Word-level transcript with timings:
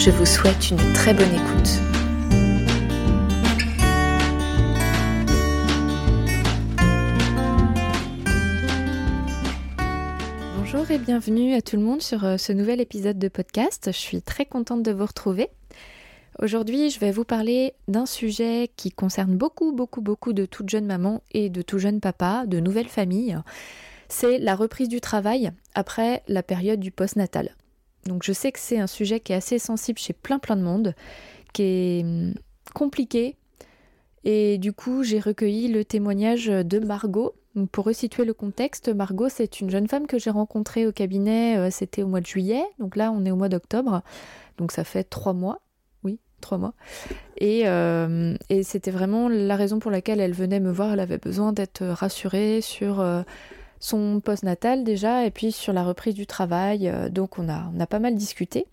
Je 0.00 0.10
vous 0.10 0.24
souhaite 0.24 0.70
une 0.70 0.94
très 0.94 1.12
bonne 1.12 1.28
écoute. 1.28 1.78
Bonjour 10.56 10.90
et 10.90 10.96
bienvenue 10.96 11.52
à 11.52 11.60
tout 11.60 11.76
le 11.76 11.82
monde 11.82 12.00
sur 12.00 12.24
euh, 12.24 12.38
ce 12.38 12.54
nouvel 12.54 12.80
épisode 12.80 13.18
de 13.18 13.28
podcast. 13.28 13.90
Je 13.92 13.98
suis 13.98 14.22
très 14.22 14.46
contente 14.46 14.82
de 14.82 14.90
vous 14.90 15.04
retrouver. 15.04 15.50
Aujourd'hui, 16.38 16.88
je 16.88 16.98
vais 16.98 17.10
vous 17.10 17.24
parler 17.24 17.74
d'un 17.86 18.06
sujet 18.06 18.70
qui 18.76 18.90
concerne 18.90 19.36
beaucoup, 19.36 19.72
beaucoup, 19.72 20.00
beaucoup 20.00 20.32
de 20.32 20.46
toutes 20.46 20.70
jeunes 20.70 20.86
mamans 20.86 21.22
et 21.32 21.50
de 21.50 21.60
tout 21.60 21.78
jeunes 21.78 22.00
papas, 22.00 22.46
de 22.46 22.58
nouvelles 22.58 22.88
familles. 22.88 23.36
C'est 24.08 24.38
la 24.38 24.56
reprise 24.56 24.88
du 24.88 25.02
travail 25.02 25.50
après 25.74 26.22
la 26.26 26.42
période 26.42 26.80
du 26.80 26.90
postnatal. 26.90 27.54
Donc 28.06 28.22
je 28.22 28.32
sais 28.32 28.52
que 28.52 28.58
c'est 28.58 28.78
un 28.78 28.86
sujet 28.86 29.20
qui 29.20 29.32
est 29.32 29.36
assez 29.36 29.58
sensible 29.58 29.98
chez 29.98 30.12
plein 30.12 30.38
plein 30.38 30.56
de 30.56 30.62
monde, 30.62 30.94
qui 31.52 31.62
est 31.62 32.02
hum, 32.04 32.34
compliqué. 32.74 33.36
Et 34.24 34.58
du 34.58 34.72
coup, 34.72 35.02
j'ai 35.02 35.18
recueilli 35.18 35.68
le 35.68 35.84
témoignage 35.84 36.46
de 36.46 36.78
Margot. 36.78 37.34
pour 37.72 37.86
resituer 37.86 38.24
le 38.24 38.34
contexte, 38.34 38.88
Margot, 38.90 39.28
c'est 39.28 39.60
une 39.60 39.70
jeune 39.70 39.88
femme 39.88 40.06
que 40.06 40.18
j'ai 40.18 40.30
rencontrée 40.30 40.86
au 40.86 40.92
cabinet, 40.92 41.56
euh, 41.56 41.70
c'était 41.70 42.02
au 42.02 42.06
mois 42.06 42.20
de 42.20 42.26
juillet. 42.26 42.62
Donc 42.78 42.96
là, 42.96 43.12
on 43.12 43.24
est 43.24 43.30
au 43.30 43.36
mois 43.36 43.48
d'octobre. 43.48 44.02
Donc 44.58 44.72
ça 44.72 44.84
fait 44.84 45.04
trois 45.04 45.32
mois. 45.32 45.60
Oui, 46.04 46.20
trois 46.40 46.58
mois. 46.58 46.74
Et, 47.38 47.66
euh, 47.66 48.36
c'était 48.62 48.90
vraiment 48.90 49.28
la 49.28 49.56
raison 49.56 49.78
pour 49.78 49.90
laquelle 49.90 50.20
elle 50.20 50.34
venait 50.34 50.60
me 50.60 50.70
voir. 50.70 50.92
Elle 50.92 51.00
avait 51.00 51.18
besoin 51.18 51.52
d'être 51.52 51.84
rassurée 51.84 52.60
sur... 52.60 53.00
Euh, 53.00 53.22
son 53.80 54.20
post-natal 54.20 54.84
déjà, 54.84 55.24
et 55.24 55.30
puis 55.30 55.50
sur 55.50 55.72
la 55.72 55.82
reprise 55.82 56.14
du 56.14 56.26
travail. 56.26 56.88
Euh, 56.88 57.08
donc 57.08 57.38
on 57.38 57.48
a, 57.48 57.70
on 57.74 57.80
a 57.80 57.86
pas 57.86 57.98
mal 57.98 58.14
discuté. 58.14 58.66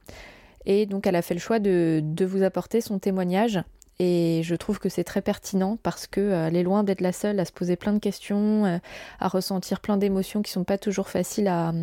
Et 0.66 0.86
donc 0.86 1.08
elle 1.08 1.16
a 1.16 1.22
fait 1.22 1.34
le 1.34 1.40
choix 1.40 1.60
de, 1.60 2.04
vous 2.26 2.44
apporter 2.44 2.82
son 2.82 3.00
témoignage. 3.00 3.60
Et 4.00 4.42
je 4.44 4.54
trouve 4.54 4.78
que 4.78 4.90
c'est 4.90 5.06
très 5.06 5.24
pertinent 5.24 5.78
parce 5.82 6.06
qu'elle 6.06 6.24
euh, 6.24 6.52
est 6.52 6.62
loin 6.62 6.84
d'être 6.84 7.02
la 7.02 7.14
seule 7.14 7.40
à 7.40 7.46
se 7.46 7.52
poser 7.52 7.76
plein 7.78 7.94
de 7.94 8.00
questions, 8.00 8.66
euh, 8.66 8.78
à 9.20 9.28
ressentir 9.28 9.80
plein 9.80 9.98
d'émotions 9.98 10.44
qui 10.44 10.52
sont 10.52 10.66
pas 10.66 10.78
toujours 10.78 11.10
faciles 11.10 11.48
à 11.48 11.74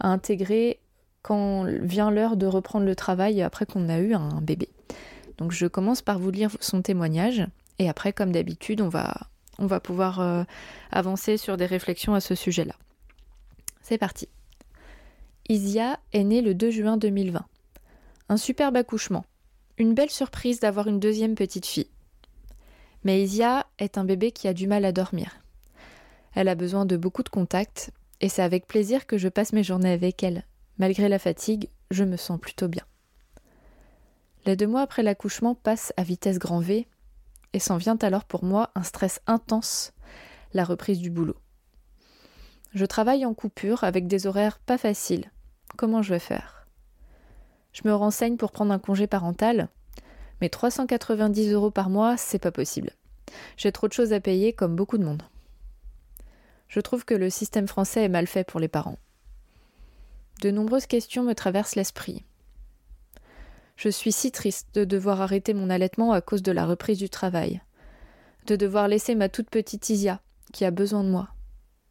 intégrer 0.00 0.78
quand 1.22 1.64
vient 1.64 2.10
l'heure 2.10 2.36
de 2.36 2.46
reprendre 2.46 2.86
le 2.86 2.94
travail 2.94 3.42
après 3.42 3.66
qu'on 3.66 3.88
a 3.88 3.98
eu 3.98 4.14
un 4.14 4.40
bébé. 4.40 4.68
Donc 5.38 5.50
je 5.50 5.66
commence 5.66 6.02
par 6.02 6.18
vous 6.18 6.30
lire 6.30 6.50
son 6.60 6.82
témoignage 6.82 7.46
et 7.78 7.88
après 7.88 8.12
comme 8.12 8.30
d'habitude 8.30 8.80
on 8.80 8.88
va 8.88 9.14
on 9.60 9.66
va 9.66 9.78
pouvoir 9.78 10.20
euh, 10.20 10.42
avancer 10.90 11.36
sur 11.36 11.56
des 11.56 11.66
réflexions 11.66 12.14
à 12.14 12.20
ce 12.20 12.34
sujet-là. 12.34 12.74
C'est 13.82 13.98
parti. 13.98 14.28
Isia 15.48 16.00
est 16.12 16.24
née 16.24 16.42
le 16.42 16.54
2 16.54 16.70
juin 16.70 16.96
2020. 16.96 17.44
Un 18.28 18.36
superbe 18.36 18.76
accouchement. 18.76 19.24
Une 19.78 19.94
belle 19.94 20.10
surprise 20.10 20.60
d'avoir 20.60 20.88
une 20.88 21.00
deuxième 21.00 21.34
petite 21.34 21.66
fille. 21.66 21.90
Mais 23.04 23.22
Isia 23.22 23.66
est 23.78 23.98
un 23.98 24.04
bébé 24.04 24.32
qui 24.32 24.48
a 24.48 24.54
du 24.54 24.66
mal 24.66 24.84
à 24.84 24.92
dormir. 24.92 25.40
Elle 26.34 26.48
a 26.48 26.54
besoin 26.54 26.86
de 26.86 26.96
beaucoup 26.96 27.22
de 27.22 27.28
contacts 27.28 27.90
et 28.20 28.28
c'est 28.28 28.42
avec 28.42 28.66
plaisir 28.66 29.06
que 29.06 29.18
je 29.18 29.28
passe 29.28 29.52
mes 29.52 29.64
journées 29.64 29.92
avec 29.92 30.22
elle. 30.22 30.44
Malgré 30.78 31.08
la 31.08 31.18
fatigue, 31.18 31.68
je 31.90 32.04
me 32.04 32.16
sens 32.16 32.38
plutôt 32.40 32.68
bien. 32.68 32.84
Les 34.46 34.56
deux 34.56 34.66
mois 34.66 34.82
après 34.82 35.02
l'accouchement 35.02 35.54
passent 35.54 35.92
à 35.96 36.02
vitesse 36.02 36.38
grand 36.38 36.60
V 36.60 36.86
et 37.52 37.58
s'en 37.58 37.76
vient 37.76 37.98
alors 38.02 38.24
pour 38.24 38.44
moi 38.44 38.70
un 38.74 38.82
stress 38.82 39.20
intense, 39.26 39.92
la 40.52 40.64
reprise 40.64 40.98
du 40.98 41.10
boulot. 41.10 41.36
Je 42.72 42.84
travaille 42.84 43.26
en 43.26 43.34
coupure 43.34 43.84
avec 43.84 44.06
des 44.06 44.26
horaires 44.26 44.58
pas 44.58 44.78
faciles. 44.78 45.30
Comment 45.76 46.02
je 46.02 46.14
vais 46.14 46.20
faire? 46.20 46.66
Je 47.72 47.82
me 47.84 47.94
renseigne 47.94 48.36
pour 48.36 48.52
prendre 48.52 48.72
un 48.72 48.78
congé 48.78 49.06
parental, 49.06 49.68
mais 50.40 50.48
390 50.48 51.52
euros 51.52 51.70
par 51.70 51.90
mois, 51.90 52.16
c'est 52.16 52.38
pas 52.38 52.52
possible. 52.52 52.92
J'ai 53.56 53.72
trop 53.72 53.88
de 53.88 53.92
choses 53.92 54.12
à 54.12 54.20
payer 54.20 54.52
comme 54.52 54.76
beaucoup 54.76 54.98
de 54.98 55.04
monde. 55.04 55.22
Je 56.68 56.80
trouve 56.80 57.04
que 57.04 57.14
le 57.14 57.30
système 57.30 57.66
français 57.66 58.04
est 58.04 58.08
mal 58.08 58.26
fait 58.26 58.44
pour 58.44 58.60
les 58.60 58.68
parents. 58.68 58.98
De 60.40 60.50
nombreuses 60.50 60.86
questions 60.86 61.24
me 61.24 61.34
traversent 61.34 61.76
l'esprit. 61.76 62.24
Je 63.80 63.88
suis 63.88 64.12
si 64.12 64.30
triste 64.30 64.74
de 64.74 64.84
devoir 64.84 65.22
arrêter 65.22 65.54
mon 65.54 65.70
allaitement 65.70 66.12
à 66.12 66.20
cause 66.20 66.42
de 66.42 66.52
la 66.52 66.66
reprise 66.66 66.98
du 66.98 67.08
travail, 67.08 67.62
de 68.46 68.54
devoir 68.54 68.88
laisser 68.88 69.14
ma 69.14 69.30
toute 69.30 69.48
petite 69.48 69.88
Isia, 69.88 70.20
qui 70.52 70.66
a 70.66 70.70
besoin 70.70 71.02
de 71.02 71.08
moi. 71.08 71.30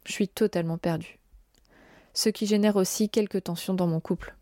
Je 0.06 0.12
suis 0.12 0.28
totalement 0.28 0.78
perdue. 0.78 1.18
Ce 2.14 2.28
qui 2.28 2.46
génère 2.46 2.76
aussi 2.76 3.08
quelques 3.08 3.42
tensions 3.42 3.74
dans 3.74 3.88
mon 3.88 3.98
couple. 3.98 4.36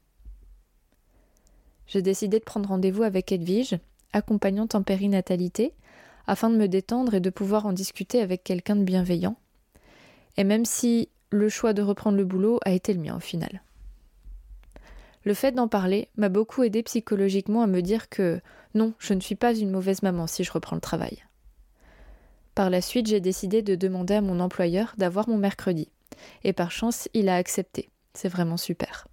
J'ai 1.87 2.03
décidé 2.03 2.39
de 2.39 2.45
prendre 2.45 2.69
rendez-vous 2.69 3.03
avec 3.03 3.33
Edwige, 3.33 3.79
accompagnante 4.13 4.75
en 4.75 4.83
périnatalité, 4.83 5.73
afin 6.27 6.51
de 6.51 6.57
me 6.59 6.69
détendre 6.69 7.15
et 7.15 7.21
de 7.21 7.31
pouvoir 7.31 7.65
en 7.65 7.73
discuter 7.73 8.21
avec 8.21 8.45
quelqu'un 8.45 8.77
de 8.77 8.85
bienveillant. 8.85 9.39
Et 10.37 10.45
même 10.45 10.67
si 10.67 11.09
le 11.31 11.49
choix 11.49 11.73
de 11.73 11.81
reprendre 11.81 12.19
le 12.19 12.27
boulot 12.27 12.61
a 12.67 12.73
été 12.73 12.93
le 12.93 13.01
mien 13.01 13.17
au 13.17 13.21
final. 13.21 13.63
Le 15.25 15.35
fait 15.35 15.53
d'en 15.53 15.69
parler 15.69 16.09
m'a 16.17 16.29
beaucoup 16.29 16.63
aidé 16.63 16.83
psychologiquement 16.83 17.63
à 17.63 17.67
me 17.67 17.83
dire 17.83 18.09
que 18.09 18.41
non, 18.75 18.95
je 18.99 19.15
ne 19.15 19.21
suis 19.21 19.35
pas 19.35 19.55
une 19.55 19.71
mauvaise 19.71 20.03
maman 20.03 20.27
si 20.27 20.45
je 20.45 20.53
reprends 20.53 20.77
le 20.77 20.81
travail. 20.81 21.25
Par 22.55 22.71
la 22.71 22.81
suite, 22.81 23.07
j'ai 23.07 23.21
décidé 23.21 23.63
de 23.63 23.75
demander 23.75 24.15
à 24.15 24.21
mon 24.21 24.41
employeur 24.41 24.95
d'avoir 24.99 25.29
mon 25.29 25.39
mercredi. 25.39 25.89
Et 26.43 26.53
par 26.53 26.71
chance, 26.71 27.09
il 27.15 27.29
a 27.29 27.37
accepté. 27.37 27.91
C'est 28.15 28.29
vraiment 28.29 28.57
super. 28.57 29.07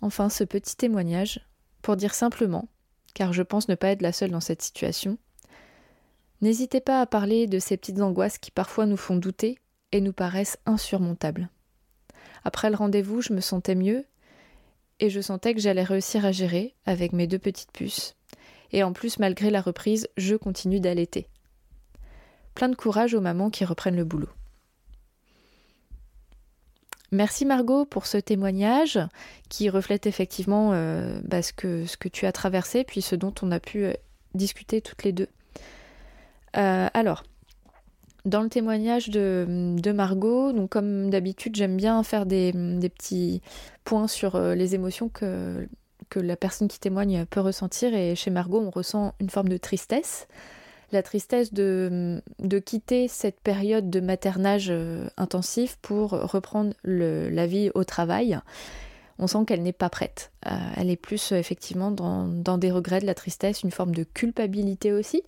Enfin, 0.00 0.28
ce 0.28 0.44
petit 0.44 0.76
témoignage, 0.76 1.46
pour 1.82 1.96
dire 1.96 2.14
simplement, 2.14 2.68
car 3.14 3.32
je 3.32 3.42
pense 3.42 3.68
ne 3.68 3.74
pas 3.74 3.90
être 3.90 4.02
la 4.02 4.12
seule 4.12 4.30
dans 4.30 4.40
cette 4.40 4.62
situation, 4.62 5.18
n'hésitez 6.40 6.80
pas 6.80 7.00
à 7.00 7.06
parler 7.06 7.46
de 7.46 7.58
ces 7.58 7.76
petites 7.76 8.00
angoisses 8.00 8.38
qui 8.38 8.50
parfois 8.50 8.86
nous 8.86 8.96
font 8.96 9.16
douter 9.16 9.58
et 9.92 10.00
nous 10.00 10.12
paraissent 10.12 10.58
insurmontables. 10.66 11.48
Après 12.44 12.70
le 12.70 12.76
rendez-vous, 12.76 13.20
je 13.22 13.32
me 13.32 13.40
sentais 13.40 13.74
mieux 13.74 14.04
et 15.00 15.10
je 15.10 15.20
sentais 15.20 15.54
que 15.54 15.60
j'allais 15.60 15.82
réussir 15.82 16.24
à 16.24 16.32
gérer 16.32 16.74
avec 16.86 17.12
mes 17.12 17.26
deux 17.26 17.38
petites 17.38 17.72
puces. 17.72 18.16
Et 18.72 18.82
en 18.82 18.92
plus, 18.92 19.18
malgré 19.18 19.50
la 19.50 19.60
reprise, 19.60 20.08
je 20.16 20.36
continue 20.36 20.80
d'allaiter. 20.80 21.26
Plein 22.54 22.68
de 22.68 22.76
courage 22.76 23.14
aux 23.14 23.20
mamans 23.20 23.50
qui 23.50 23.64
reprennent 23.64 23.96
le 23.96 24.04
boulot. 24.04 24.28
Merci 27.12 27.44
Margot 27.44 27.84
pour 27.86 28.06
ce 28.06 28.18
témoignage 28.18 29.00
qui 29.48 29.68
reflète 29.68 30.06
effectivement 30.06 30.70
euh, 30.72 31.20
bah, 31.24 31.42
ce, 31.42 31.52
que, 31.52 32.08
tu 32.08 32.26
as 32.26 32.32
traversé, 32.32 32.84
puis 32.84 33.02
ce 33.02 33.16
dont 33.16 33.34
on 33.42 33.50
a 33.50 33.58
pu 33.58 33.84
euh, 33.84 33.92
discuter 34.34 34.80
toutes 34.80 35.02
les 35.02 35.12
deux. 35.12 35.26
Euh, 36.56 36.88
alors, 36.94 37.24
dans 38.24 38.42
le 38.42 38.48
témoignage 38.48 39.08
de, 39.08 39.92
Margot, 39.92 40.52
donc 40.52 40.70
comme 40.70 41.10
d'habitude, 41.10 41.56
j'aime 41.56 41.76
bien 41.76 42.02
faire 42.02 42.26
des, 42.26 42.52
petits 42.52 43.42
points 43.84 44.08
sur 44.08 44.36
euh, 44.36 44.54
les 44.54 44.74
émotions 44.74 45.08
que, 45.08 45.66
la 46.16 46.36
personne 46.36 46.68
qui 46.68 46.80
témoigne 46.80 47.24
peut 47.26 47.40
ressentir. 47.40 47.94
Et 47.94 48.16
chez 48.16 48.30
Margot, 48.30 48.60
on 48.60 48.70
ressent 48.70 49.14
une 49.20 49.30
forme 49.30 49.48
de 49.48 49.56
tristesse. 49.56 50.26
La 50.92 51.04
tristesse 51.04 51.52
de, 51.54 52.20
quitter 52.64 53.06
cette 53.06 53.40
période 53.40 53.90
de 53.90 54.00
maternage 54.00 54.68
euh, 54.70 55.08
intensif 55.16 55.78
pour 55.82 56.10
reprendre 56.10 56.72
la 56.84 57.46
vie 57.46 57.70
au 57.74 57.84
travail. 57.84 58.40
On 59.20 59.28
sent 59.28 59.44
qu'elle 59.46 59.62
n'est 59.62 59.72
pas 59.72 59.90
prête. 59.90 60.32
Euh, 60.46 60.50
elle 60.76 60.90
est 60.90 60.96
plus 60.96 61.32
effectivement 61.32 61.90
dans 61.92 62.58
des 62.58 62.72
regrets, 62.72 63.00
de 63.00 63.06
la 63.06 63.14
tristesse, 63.14 63.62
une 63.62 63.70
forme 63.70 63.94
de 63.94 64.02
culpabilité 64.02 64.92
aussi 64.92 65.22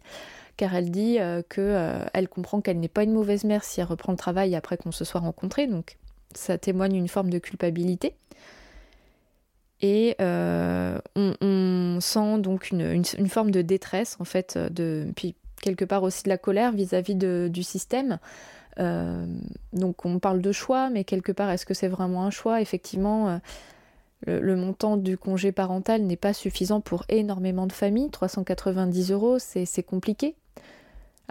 car 0.56 0.74
elle 0.74 0.90
dit 0.90 1.18
euh, 1.18 1.42
que 1.48 1.60
euh, 1.60 2.26
comprend 2.30 2.60
qu'elle 2.60 2.78
n'est 2.80 2.88
pas 2.88 3.02
une 3.02 3.12
mauvaise 3.12 3.44
mère 3.44 3.64
si 3.64 3.80
elle 3.80 3.86
reprend 3.86 4.12
le 4.12 4.18
travail 4.18 4.54
après 4.54 4.76
qu'on 4.76 4.92
se 4.92 5.04
soit 5.04 5.20
rencontrés, 5.20 5.66
donc 5.66 5.96
ça 6.34 6.58
témoigne 6.58 6.96
une 6.96 7.08
forme 7.08 7.30
de 7.30 7.38
culpabilité. 7.38 8.14
Et 9.80 10.14
euh, 10.20 10.98
on, 11.16 11.98
sent 12.00 12.38
donc 12.38 12.70
une, 12.70 13.04
forme 13.28 13.50
de 13.50 13.62
détresse, 13.62 14.16
en 14.20 14.24
fait, 14.24 14.56
de, 14.56 15.08
puis 15.16 15.34
quelque 15.60 15.84
part 15.84 16.04
aussi 16.04 16.22
de 16.22 16.28
la 16.28 16.38
colère 16.38 16.70
vis-à-vis 16.70 17.16
du 17.16 17.62
système. 17.64 18.18
donc 18.78 20.06
on 20.06 20.20
parle 20.20 20.40
de 20.40 20.52
choix, 20.52 20.88
mais 20.88 21.02
quelque 21.02 21.32
part, 21.32 21.50
est-ce 21.50 21.66
que 21.66 21.74
c'est 21.74 21.88
vraiment 21.88 22.24
un 22.24 22.30
choix? 22.30 22.60
Effectivement, 22.60 23.40
le, 24.26 24.56
montant 24.56 24.96
du 24.96 25.18
congé 25.18 25.50
parental 25.50 26.02
n'est 26.02 26.16
pas 26.16 26.32
suffisant 26.32 26.80
pour 26.80 27.04
énormément 27.08 27.66
de 27.66 27.72
familles. 27.72 28.10
390 28.10 29.10
euros, 29.10 29.38
c'est 29.40 29.82
compliqué. 29.82 30.36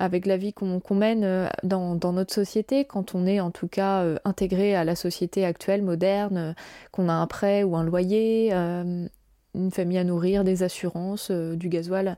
Avec 0.02 0.26
la 0.26 0.36
vie 0.36 0.52
qu'on 0.52 0.96
mène 0.96 1.24
euh, 1.24 1.48
dans, 1.62 1.96
notre 2.12 2.34
société, 2.34 2.86
quand 2.86 3.14
on 3.14 3.28
est 3.28 3.40
en 3.40 3.52
tout 3.52 3.68
cas 3.68 4.02
euh, 4.02 4.18
intégré 4.26 4.76
à 4.76 4.84
la 4.84 4.96
société 4.96 5.46
actuelle, 5.46 5.84
moderne, 5.84 6.38
euh, 6.38 6.54
qu'on 6.92 7.08
a 7.08 7.14
un 7.14 7.28
prêt 7.28 7.62
ou 7.62 7.76
un 7.76 7.84
loyer, 7.84 8.52
une 8.52 9.72
famille 9.72 10.00
à 10.00 10.04
nourrir, 10.04 10.44
des 10.44 10.64
assurances, 10.64 11.30
du 11.30 11.70
gasoil, 11.70 12.18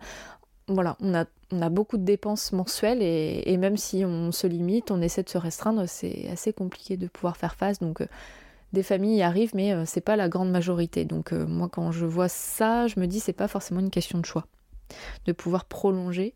voilà, 0.69 0.95
on 1.01 1.13
a, 1.13 1.25
beaucoup 1.69 1.97
de 1.97 2.05
dépenses 2.05 2.53
mensuelles 2.53 3.01
et, 3.01 3.57
même 3.57 3.75
si 3.75 4.05
on 4.05 4.31
se 4.31 4.47
limite, 4.47 4.89
on 4.89 5.01
essaie 5.01 5.23
de 5.23 5.29
se 5.29 5.37
restreindre, 5.37 5.83
c'est 5.85 6.29
assez 6.31 6.53
compliqué 6.53 6.95
de 6.95 7.07
pouvoir 7.07 7.35
faire 7.35 7.55
face. 7.55 7.79
Donc 7.79 8.01
des 8.71 8.83
familles 8.83 9.17
y 9.17 9.23
arrivent, 9.23 9.55
mais 9.55 9.85
c'est 9.85 9.99
pas 9.99 10.15
la 10.15 10.29
grande 10.29 10.51
majorité. 10.51 11.03
Donc 11.03 11.33
moi, 11.33 11.67
quand 11.67 11.91
je 11.91 12.05
vois 12.05 12.29
ça, 12.29 12.87
je 12.87 12.97
me 12.97 13.07
dis 13.07 13.19
c'est 13.19 13.33
pas 13.33 13.49
forcément 13.49 13.81
une 13.81 13.91
question 13.91 14.19
de 14.19 14.25
choix, 14.25 14.45
de 15.25 15.33
pouvoir 15.33 15.65
prolonger 15.65 16.33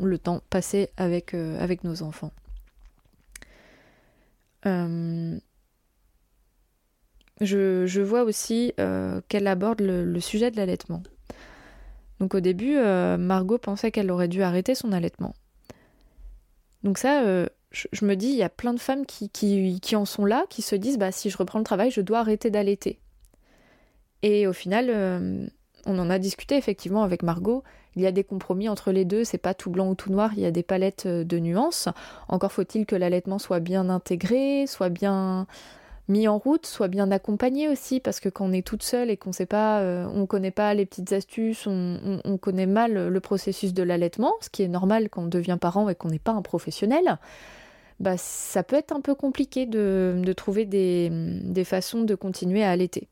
le 0.00 0.18
temps 0.18 0.42
passé 0.50 0.90
avec, 0.96 1.34
avec 1.34 1.84
nos 1.84 2.02
enfants. 2.02 2.32
Je, 7.40 8.00
vois 8.00 8.22
aussi 8.22 8.72
qu'elle 9.28 9.46
aborde 9.46 9.80
le, 9.80 10.20
sujet 10.20 10.50
de 10.50 10.56
l'allaitement. 10.56 11.02
Donc 12.18 12.34
au 12.34 12.40
début, 12.40 12.76
Margot 12.76 13.58
pensait 13.58 13.90
qu'elle 13.90 14.10
aurait 14.10 14.28
dû 14.28 14.42
arrêter 14.42 14.74
son 14.74 14.92
allaitement. 14.92 15.34
Donc 16.82 16.98
ça, 16.98 17.46
je, 17.70 18.04
me 18.04 18.14
dis, 18.16 18.28
il 18.28 18.36
y 18.36 18.42
a 18.42 18.48
plein 18.48 18.74
de 18.74 18.80
femmes 18.80 19.06
qui, 19.06 19.80
en 19.94 20.04
sont 20.04 20.24
là, 20.24 20.44
qui 20.50 20.62
se 20.62 20.74
disent, 20.74 20.98
bah, 20.98 21.12
si 21.12 21.30
je 21.30 21.38
reprends 21.38 21.58
le 21.58 21.64
travail, 21.64 21.90
je 21.90 22.00
dois 22.00 22.18
arrêter 22.18 22.50
d'allaiter. 22.50 22.98
Et 24.22 24.46
au 24.46 24.52
final, 24.52 24.86
euh, 24.90 25.46
on 25.86 25.98
en 25.98 26.10
a 26.10 26.18
discuté 26.18 26.56
effectivement 26.56 27.04
avec 27.04 27.22
Margot. 27.22 27.62
Il 27.96 28.02
y 28.02 28.06
a 28.06 28.12
des 28.12 28.24
compromis 28.24 28.68
entre 28.68 28.92
les 28.92 29.04
deux, 29.04 29.24
c'est 29.24 29.38
pas 29.38 29.54
tout 29.54 29.70
blanc 29.70 29.90
ou 29.90 29.94
tout 29.94 30.10
noir, 30.12 30.30
il 30.36 30.40
y 30.40 30.46
a 30.46 30.50
des 30.50 30.62
palettes 30.62 31.06
euh, 31.06 31.24
de 31.24 31.38
nuances. 31.38 31.88
Encore 32.28 32.52
faut-il 32.52 32.86
que 32.86 32.96
l'allaitement 32.96 33.38
soit 33.38 33.60
bien 33.60 33.88
intégré, 33.88 34.66
soit 34.66 34.88
bien 34.88 35.46
mis 36.08 36.26
en 36.26 36.38
route, 36.38 36.66
soit 36.66 36.88
bien 36.88 37.10
accompagné 37.12 37.68
aussi, 37.68 38.00
parce 38.00 38.18
que 38.18 38.28
quand 38.28 38.46
on 38.46 38.52
est 38.52 38.66
toute 38.66 38.82
seule 38.82 39.10
et 39.10 39.16
qu'on 39.16 39.32
sait 39.32 39.46
pas, 39.46 39.80
euh, 39.80 40.06
on 40.12 40.26
connaît 40.26 40.50
pas 40.50 40.74
les 40.74 40.84
petites 40.84 41.12
astuces, 41.12 41.66
on, 41.66 42.20
on 42.24 42.36
connaît 42.36 42.66
mal 42.66 43.08
le 43.08 43.20
processus 43.20 43.74
de 43.74 43.82
l'allaitement, 43.82 44.34
ce 44.40 44.50
qui 44.50 44.62
est 44.62 44.68
normal 44.68 45.08
quand 45.08 45.22
on 45.22 45.26
devient 45.26 45.58
parent 45.60 45.88
et 45.88 45.94
qu'on 45.94 46.08
n'est 46.08 46.18
pas 46.18 46.32
un 46.32 46.42
professionnel. 46.42 47.18
Bah, 48.00 48.16
ça 48.16 48.62
peut 48.62 48.76
être 48.76 48.92
un 48.92 49.02
peu 49.02 49.14
compliqué 49.14 49.66
de, 49.66 50.32
trouver 50.34 50.64
des, 50.64 51.64
façons 51.64 52.02
de 52.02 52.14
continuer 52.14 52.64
à 52.64 52.70
allaiter. 52.70 53.08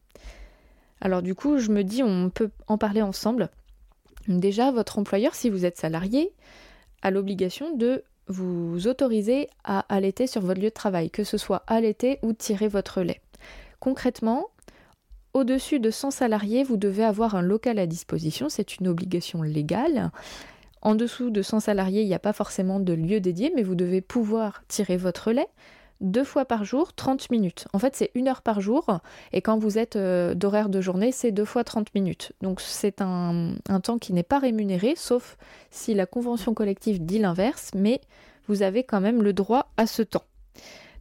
Alors 1.03 1.21
du 1.21 1.35
coup, 1.35 1.59
je 1.59 1.71
me 1.71 1.85
dis, 1.85 2.03
on 2.03 2.31
peut 2.31 2.51
en 2.67 2.79
parler 2.79 3.03
ensemble. 3.03 3.51
Déjà, 4.29 4.71
votre 4.71 4.99
employeur, 4.99 5.35
si 5.35 5.51
vous 5.51 5.65
êtes 5.65 5.79
salarié, 5.79 6.33
a 7.03 7.11
l'obligation 7.11 7.75
de 7.77 8.05
vous 8.29 8.87
autoriser 8.87 9.49
à 9.65 9.81
allaiter 9.89 10.27
sur 10.27 10.43
votre 10.43 10.61
lieu 10.61 10.69
de 10.69 10.75
travail, 10.75 11.11
que 11.11 11.25
ce 11.25 11.39
soit 11.39 11.65
allaiter 11.67 12.19
ou 12.23 12.35
tirer 12.35 12.69
votre 12.69 13.01
lait. 13.01 13.23
Concrètement, 13.81 14.49
au-dessus 15.33 15.81
de 15.81 15.91
100 15.91 16.11
salariés, 16.11 16.63
vous 16.63 16.77
devez 16.77 17.05
avoir 17.05 17.35
un 17.35 17.43
local 17.43 17.79
à 17.79 17.87
disposition, 17.87 18.49
c'est 18.49 18.77
une 18.77 18.89
obligation 18.89 19.43
légale. 19.43 20.11
En 20.83 20.95
dessous 20.95 21.31
de 21.31 21.43
100 21.43 21.61
salariés, 21.61 22.03
il 22.03 22.09
n'y 22.09 22.15
a 22.15 22.19
pas 22.19 22.33
forcément 22.33 22.81
de 22.81 22.93
lieu 22.93 23.21
dédié, 23.21 23.51
mais 23.57 23.63
vous 23.63 23.75
devez 23.75 24.01
pouvoir 24.01 24.63
tirer 24.69 24.97
votre 24.97 25.33
lait 25.33 25.49
deux 26.01 26.25
fois 26.25 26.45
par 26.45 26.65
jour, 26.65 26.93
30 26.93 27.31
minutes. 27.31 27.67
En 27.73 27.79
fait, 27.79 27.97
c'est 27.97 28.11
une 28.15 28.29
heure 28.29 28.43
par 28.43 28.61
jour, 28.61 29.01
et 29.33 29.43
quand 29.43 29.59
vous 29.59 29.79
êtes 29.79 29.97
euh, 29.97 30.35
d'horaire 30.35 30.69
de 30.69 30.81
journée, 30.81 31.13
c'est 31.13 31.33
deux 31.33 31.45
fois 31.45 31.65
30 31.65 31.95
minutes. 31.95 32.33
Donc 32.41 32.61
c'est 32.61 33.01
un, 33.01 33.55
temps 33.83 33.99
qui 33.99 34.13
n'est 34.13 34.23
pas 34.23 34.39
rémunéré, 34.39 34.95
sauf 34.97 35.37
si 35.71 35.95
la 35.95 36.07
convention 36.07 36.55
collective 36.55 37.05
dit 37.05 37.19
l'inverse, 37.19 37.73
mais 37.75 38.01
vous 38.47 38.63
avez 38.63 38.85
quand 38.85 39.01
même 39.01 39.23
le 39.23 39.33
droit 39.33 39.71
à 39.77 39.87
ce 39.87 40.03
temps. 40.03 40.25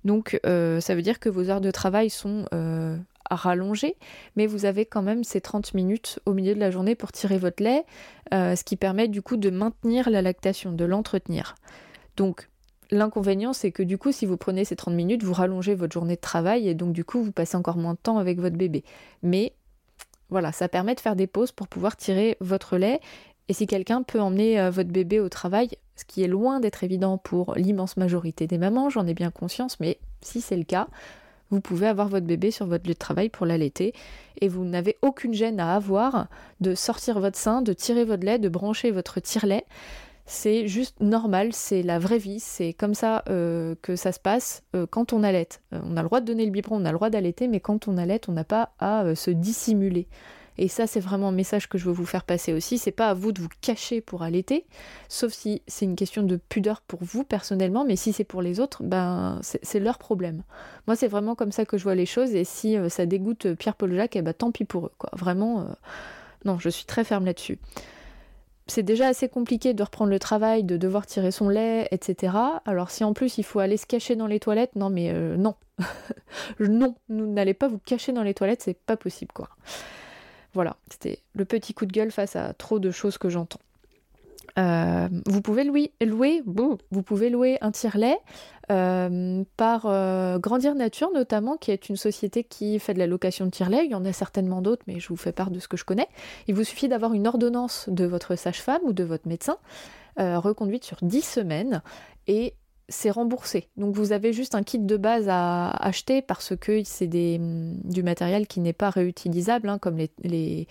Donc 0.04 0.40
euh, 0.46 0.80
ça 0.80 0.96
veut 0.96 1.02
dire 1.02 1.20
que 1.20 1.30
vos 1.30 1.50
heures 1.50 1.62
de 1.62 1.72
travail 1.72 2.10
sont 2.10 2.46
euh, 2.54 2.98
rallonger, 3.30 3.98
mais 4.36 4.48
vous 4.48 4.66
avez 4.66 4.86
quand 4.86 5.02
même 5.02 5.24
ces 5.24 5.42
30 5.42 5.74
minutes 5.74 6.20
au 6.26 6.34
milieu 6.34 6.56
de 6.56 6.60
la 6.60 6.72
journée 6.72 6.96
pour 6.96 7.12
tirer 7.12 7.38
votre 7.38 7.62
lait, 7.62 7.86
ce 8.32 8.64
qui 8.64 8.78
permet 8.78 9.08
du 9.08 9.22
coup 9.22 9.38
de 9.38 9.50
maintenir 9.50 10.10
la 10.10 10.22
lactation, 10.22 10.72
de 10.72 10.86
l'entretenir. 10.86 11.56
Donc 12.16 12.50
l'inconvénient 12.92 13.54
c'est 13.54 13.72
que 13.72 13.84
du 13.84 13.98
coup 13.98 14.12
si 14.12 14.26
vous 14.26 14.38
prenez 14.38 14.66
ces 14.66 14.76
30 14.76 14.94
minutes, 14.94 15.24
vous 15.24 15.34
rallongez 15.34 15.76
votre 15.76 15.94
journée 15.94 16.16
de 16.16 16.22
travail 16.22 16.68
et 16.68 16.74
donc 16.74 16.94
du 16.94 17.04
coup 17.04 17.22
vous 17.22 17.32
passez 17.32 17.58
encore 17.58 17.78
moins 17.78 17.94
de 17.94 18.00
temps 18.02 18.18
avec 18.18 18.40
votre 18.40 18.58
bébé. 18.58 18.84
Mais 19.24 19.54
voilà, 20.30 20.52
ça 20.52 20.68
permet 20.68 20.96
de 20.96 21.00
faire 21.00 21.16
des 21.16 21.28
pauses 21.28 21.52
pour 21.52 21.68
pouvoir 21.68 21.96
tirer 21.96 22.38
votre 22.42 22.78
lait. 22.78 23.00
Et 23.50 23.54
si 23.54 23.66
quelqu'un 23.66 24.04
peut 24.04 24.20
emmener 24.20 24.60
euh, 24.60 24.70
votre 24.70 24.90
bébé 24.90 25.20
au 25.20 25.30
travail, 25.30 25.70
ce 25.96 26.04
qui 26.04 26.22
est 26.22 26.28
loin 26.28 26.60
d'être 26.60 26.84
évident 26.84 27.18
pour 27.18 27.56
l'immense 27.56 27.96
majorité 27.96 28.46
des 28.46 28.58
mamans, 28.58 28.90
j'en 28.90 29.08
ai 29.08 29.14
bien 29.14 29.32
conscience, 29.32 29.80
mais 29.80 30.00
si 30.22 30.42
c'est 30.42 30.58
le 30.58 30.64
cas, 30.64 30.88
vous 31.50 31.62
pouvez 31.62 31.88
avoir 31.88 32.10
votre 32.10 32.26
bébé 32.26 32.52
sur 32.52 32.66
votre 32.66 32.86
lieu 32.88 32.94
de 32.94 33.00
travail 33.00 33.30
pour 33.30 33.46
l'allaiter 33.46 33.94
et 34.42 34.50
vous 34.50 34.66
n'avez 34.66 34.98
aucune 35.02 35.34
gêne 35.34 35.60
à 35.60 35.76
avoir 35.76 36.28
de 36.60 36.76
sortir 36.76 37.20
votre 37.20 37.38
sein, 37.38 37.62
de 37.62 37.72
tirer 37.72 38.04
votre 38.04 38.26
lait, 38.26 38.38
de 38.38 38.50
brancher 38.50 38.92
votre 38.92 39.22
tire-lait. 39.22 39.66
C'est 40.30 40.68
juste 40.68 41.00
normal, 41.00 41.54
c'est 41.54 41.82
la 41.82 42.00
vraie 42.00 42.18
vie, 42.18 42.42
c'est 42.42 42.74
comme 42.74 42.94
ça 42.94 43.24
euh, 43.30 43.76
que 43.82 43.96
ça 43.96 44.12
se 44.12 44.20
passe 44.20 44.62
euh, 44.76 44.86
quand 44.86 45.14
on 45.14 45.24
allaite. 45.24 45.62
Euh, 45.74 45.80
on 45.86 45.96
a 45.96 46.02
le 46.02 46.08
droit 46.08 46.20
de 46.20 46.26
donner 46.26 46.44
le 46.44 46.52
biberon, 46.52 46.82
on 46.82 46.86
a 46.86 46.92
le 46.92 46.98
droit 46.98 47.10
d'allaiter, 47.10 47.48
mais 47.48 47.62
quand 47.62 47.88
on 47.88 47.98
allaite, 47.98 48.28
on 48.28 48.34
n'a 48.34 48.44
pas 48.44 48.74
à 48.80 49.16
se 49.16 49.32
dissimuler. 49.32 50.06
Et 50.58 50.68
ça, 50.68 50.86
c'est 50.86 51.00
vraiment 51.00 51.30
un 51.30 51.32
message 51.32 51.70
que 51.70 51.78
je 51.78 51.86
veux 51.86 51.94
vous 51.94 52.06
faire 52.06 52.26
passer 52.26 52.52
aussi. 52.52 52.78
C'est 52.78 52.92
pas 52.92 53.08
à 53.08 53.14
vous 53.14 53.32
de 53.32 53.40
vous 53.40 53.48
cacher 53.62 54.02
pour 54.02 54.22
allaiter, 54.22 54.66
sauf 55.08 55.32
si 55.32 55.62
c'est 55.66 55.86
une 55.86 55.96
question 55.96 56.24
de 56.24 56.36
pudeur 56.36 56.82
pour 56.82 57.00
vous 57.04 57.24
personnellement, 57.24 57.86
mais 57.86 57.96
si 57.96 58.12
c'est 58.12 58.26
pour 58.26 58.42
les 58.42 58.60
autres, 58.60 58.84
ben 58.84 59.40
c'est 59.44 59.80
leur 59.80 59.98
problème. 59.98 60.44
Moi, 60.88 60.98
c'est 60.98 61.08
vraiment 61.08 61.36
comme 61.36 61.54
ça 61.54 61.64
que 61.64 61.78
je 61.78 61.84
vois 61.84 61.96
les 61.96 62.08
choses, 62.08 62.36
et 62.36 62.44
si 62.44 62.76
ça 62.90 63.06
dégoûte 63.06 63.54
Pierre-Paul 63.54 63.96
Jacques, 63.96 64.18
eh 64.18 64.22
ben 64.22 64.34
tant 64.34 64.52
pis 64.52 64.66
pour 64.66 64.88
eux, 64.88 64.94
quoi. 64.98 65.10
Vraiment, 65.14 65.68
non, 66.44 66.60
je 66.60 66.68
suis 66.68 66.86
très 66.86 67.06
ferme 67.06 67.24
là-dessus 67.24 67.60
c'est 68.68 68.84
déjà 68.84 69.08
assez 69.08 69.30
compliqué 69.30 69.74
de 69.74 69.84
reprendre 69.84 70.12
le 70.12 70.20
travail, 70.20 70.64
de 70.64 70.78
devoir 70.78 71.06
tirer 71.06 71.32
son 71.32 71.50
lait, 71.50 71.88
etc. 71.92 72.34
Alors 72.66 72.92
si 72.92 73.04
en 73.04 73.14
plus 73.14 73.38
il 73.38 73.44
faut 73.44 73.60
aller 73.60 73.78
se 73.78 73.86
cacher 73.86 74.16
dans 74.16 74.28
les 74.28 74.40
toilettes, 74.40 74.76
non 74.76 74.90
mais 74.90 75.12
euh, 75.12 75.38
non. 75.38 75.56
non, 76.60 76.96
n'allez 77.10 77.54
pas 77.54 77.68
vous 77.68 77.80
cacher 77.80 78.12
dans 78.12 78.24
les 78.24 78.34
toilettes, 78.34 78.62
c'est 78.64 78.78
pas 78.78 78.98
possible 78.98 79.32
quoi. 79.34 79.50
Voilà, 80.54 80.78
c'était 80.90 81.20
le 81.34 81.46
petit 81.46 81.74
coup 81.74 81.86
de 81.86 81.92
gueule 81.92 82.12
face 82.12 82.36
à 82.36 82.54
trop 82.54 82.80
de 82.80 82.92
choses 82.92 83.18
que 83.18 83.30
j'entends. 83.30 83.60
Euh, 84.58 85.08
vous 85.26 85.42
pouvez 85.42 85.64
louer, 85.64 87.58
un 87.62 87.72
tire-lait 87.72 88.18
euh, 88.72 89.44
par 89.56 89.86
euh, 89.86 90.40
Grandir 90.40 90.76
Nature 90.76 91.12
notamment, 91.14 91.58
qui 91.58 91.72
est 91.72 91.90
une 91.90 91.96
société 91.96 92.44
qui 92.44 92.80
fait 92.80 92.94
de 92.94 93.00
la 93.00 93.08
location 93.08 93.46
de 93.46 93.52
tire-lait. 93.52 93.86
Il 93.86 93.92
y 93.92 93.96
en 93.96 94.06
a 94.06 94.14
certainement 94.14 94.62
d'autres, 94.62 94.84
mais 94.88 95.00
je 95.00 95.08
vous 95.10 95.16
fais 95.16 95.32
part 95.32 95.52
de 95.52 95.60
ce 95.60 95.68
que 95.68 95.78
je 95.78 95.86
connais. 95.86 96.08
Il 96.48 96.56
vous 96.56 96.64
suffit 96.64 96.88
d'avoir 96.88 97.14
une 97.14 97.28
ordonnance 97.28 97.88
de 97.90 98.06
votre 98.06 98.36
sage-femme 98.36 98.82
ou 98.84 98.94
de 98.94 99.04
votre 99.04 99.28
médecin 99.28 99.58
reconduite 100.20 100.84
sur 100.84 100.98
10 101.04 101.22
semaines 101.22 101.84
et 102.26 102.56
c'est 102.90 103.12
remboursé. 103.12 103.68
Donc 103.78 103.96
vous 103.96 104.14
avez 104.14 104.34
juste 104.34 104.56
un 104.56 104.64
kit 104.64 104.80
de 104.80 104.98
base 104.98 105.28
à 105.30 105.70
acheter 105.70 106.22
parce 106.22 106.56
que 106.56 106.84
c'est 106.84 107.08
du 107.08 108.04
matériel 108.04 108.48
qui 108.48 108.60
n'est 108.60 108.74
pas 108.74 108.90
réutilisable, 108.90 109.70
hein, 109.70 109.78
comme 109.78 109.98
les, 110.24 110.68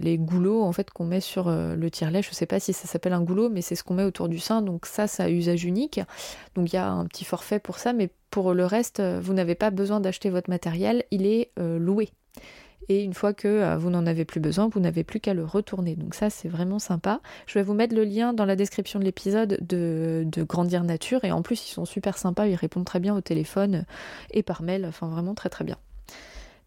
les, 0.00 0.18
goulots 0.18 0.62
en 0.62 0.72
fait 0.72 0.90
qu'on 0.90 1.04
met 1.04 1.20
sur 1.20 1.48
euh, 1.48 1.74
le 1.74 1.90
tire-lait. 1.90 2.22
Je 2.22 2.30
ne 2.30 2.34
sais 2.34 2.46
pas 2.46 2.60
si 2.60 2.72
ça 2.72 2.86
s'appelle 2.86 3.12
un 3.12 3.22
goulot, 3.22 3.48
mais 3.48 3.62
c'est 3.62 3.74
ce 3.74 3.84
qu'on 3.84 3.94
met 3.94 4.04
autour 4.04 4.28
du 4.28 4.38
sein. 4.38 4.62
Donc 4.62 4.86
ça, 4.86 5.06
ça 5.06 5.24
a 5.24 5.28
usage 5.28 5.64
unique. 5.64 6.00
Donc 6.54 6.72
il 6.72 6.76
y 6.76 6.78
a 6.78 6.88
un 6.88 7.06
petit 7.06 7.24
forfait 7.24 7.58
pour 7.58 7.78
ça, 7.78 7.92
mais 7.92 8.10
pour 8.30 8.54
le 8.54 8.64
reste, 8.64 9.00
vous 9.00 9.32
n'avez 9.32 9.54
pas 9.54 9.70
besoin 9.70 10.00
d'acheter 10.00 10.30
votre 10.30 10.50
matériel, 10.50 11.04
il 11.10 11.26
est 11.26 11.50
euh, 11.58 11.78
loué 11.78 12.10
et 12.90 13.04
une 13.04 13.14
fois 13.14 13.32
que 13.32 13.46
euh, 13.46 13.76
vous 13.76 13.88
n'en 13.88 14.04
avez 14.04 14.24
plus 14.24 14.40
besoin, 14.40 14.68
vous 14.68 14.80
n'avez 14.80 15.04
plus 15.04 15.20
qu'à 15.20 15.32
le 15.32 15.44
retourner. 15.44 15.94
Donc 15.94 16.14
ça, 16.14 16.28
c'est 16.28 16.48
vraiment 16.48 16.80
sympa. 16.80 17.20
Je 17.46 17.54
vais 17.54 17.62
vous 17.62 17.72
mettre 17.72 17.94
le 17.94 18.02
lien 18.02 18.32
dans 18.32 18.44
la 18.44 18.56
description 18.56 18.98
de 18.98 19.04
l'épisode 19.04 19.58
de, 19.60 20.26
Grandir 20.42 20.82
Nature, 20.82 21.24
et 21.24 21.30
en 21.30 21.42
plus, 21.42 21.68
ils 21.68 21.72
sont 21.72 21.84
super 21.84 22.18
sympas, 22.18 22.46
ils 22.48 22.56
répondent 22.56 22.84
très 22.84 22.98
bien 22.98 23.14
au 23.14 23.20
téléphone 23.20 23.84
et 24.32 24.42
par 24.42 24.62
mail, 24.62 24.84
enfin 24.86 25.08
vraiment 25.08 25.34
très 25.34 25.48
très 25.48 25.64
bien. 25.64 25.76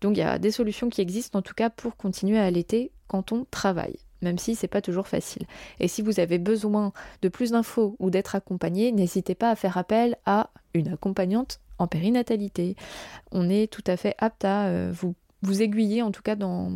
Donc 0.04 0.16
il 0.16 0.20
y 0.20 0.24
a 0.24 0.38
des 0.38 0.52
solutions 0.52 0.90
qui 0.90 1.02
existent 1.02 1.40
en 1.40 1.42
tout 1.42 1.56
cas 1.56 1.70
pour 1.70 1.98
continuer 1.98 2.38
à 2.38 2.46
allaiter 2.46 2.92
quand 3.08 3.32
on 3.32 3.46
travaille 3.50 3.98
même 4.24 4.38
si 4.38 4.56
c'est 4.56 4.68
pas 4.68 4.82
toujours 4.82 5.08
facile. 5.08 5.44
Et 5.80 5.88
si 5.88 6.02
vous 6.02 6.20
avez 6.20 6.40
besoin 6.40 6.94
de 7.22 7.30
plus 7.30 7.52
d'infos 7.52 7.96
ou 8.00 8.10
d'être 8.10 8.36
accompagné, 8.36 8.92
n'hésitez 8.92 9.36
pas 9.36 9.52
à 9.52 9.56
faire 9.56 9.78
appel 9.78 10.16
à 10.26 10.50
une 10.74 10.88
accompagnante 10.88 11.60
en 11.78 11.88
périnatalité. 11.88 12.76
On 13.32 13.50
est 13.50 13.72
tout 13.72 13.84
à 13.86 13.98
fait 13.98 14.16
apte 14.18 14.46
à 14.46 14.68
euh, 14.68 14.92
vous 14.94 15.14
vous 15.42 15.62
aiguiller 15.62 16.02
en 16.02 16.12
tout 16.12 16.22
cas 16.22 16.36
dans, 16.36 16.72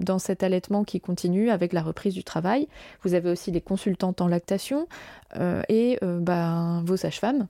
dans 0.00 0.18
cet 0.20 0.42
allaitement 0.42 0.84
qui 0.84 1.00
continue 1.00 1.50
avec 1.50 1.72
la 1.72 1.82
reprise 1.82 2.14
du 2.14 2.22
travail. 2.22 2.68
Vous 3.02 3.14
avez 3.14 3.30
aussi 3.30 3.50
des 3.50 3.60
consultantes 3.60 4.20
en 4.20 4.28
lactation 4.28 4.86
euh, 5.36 5.62
et 5.68 5.98
euh, 6.02 6.20
ben, 6.20 6.82
vos 6.86 6.96
sages-femmes. 6.96 7.48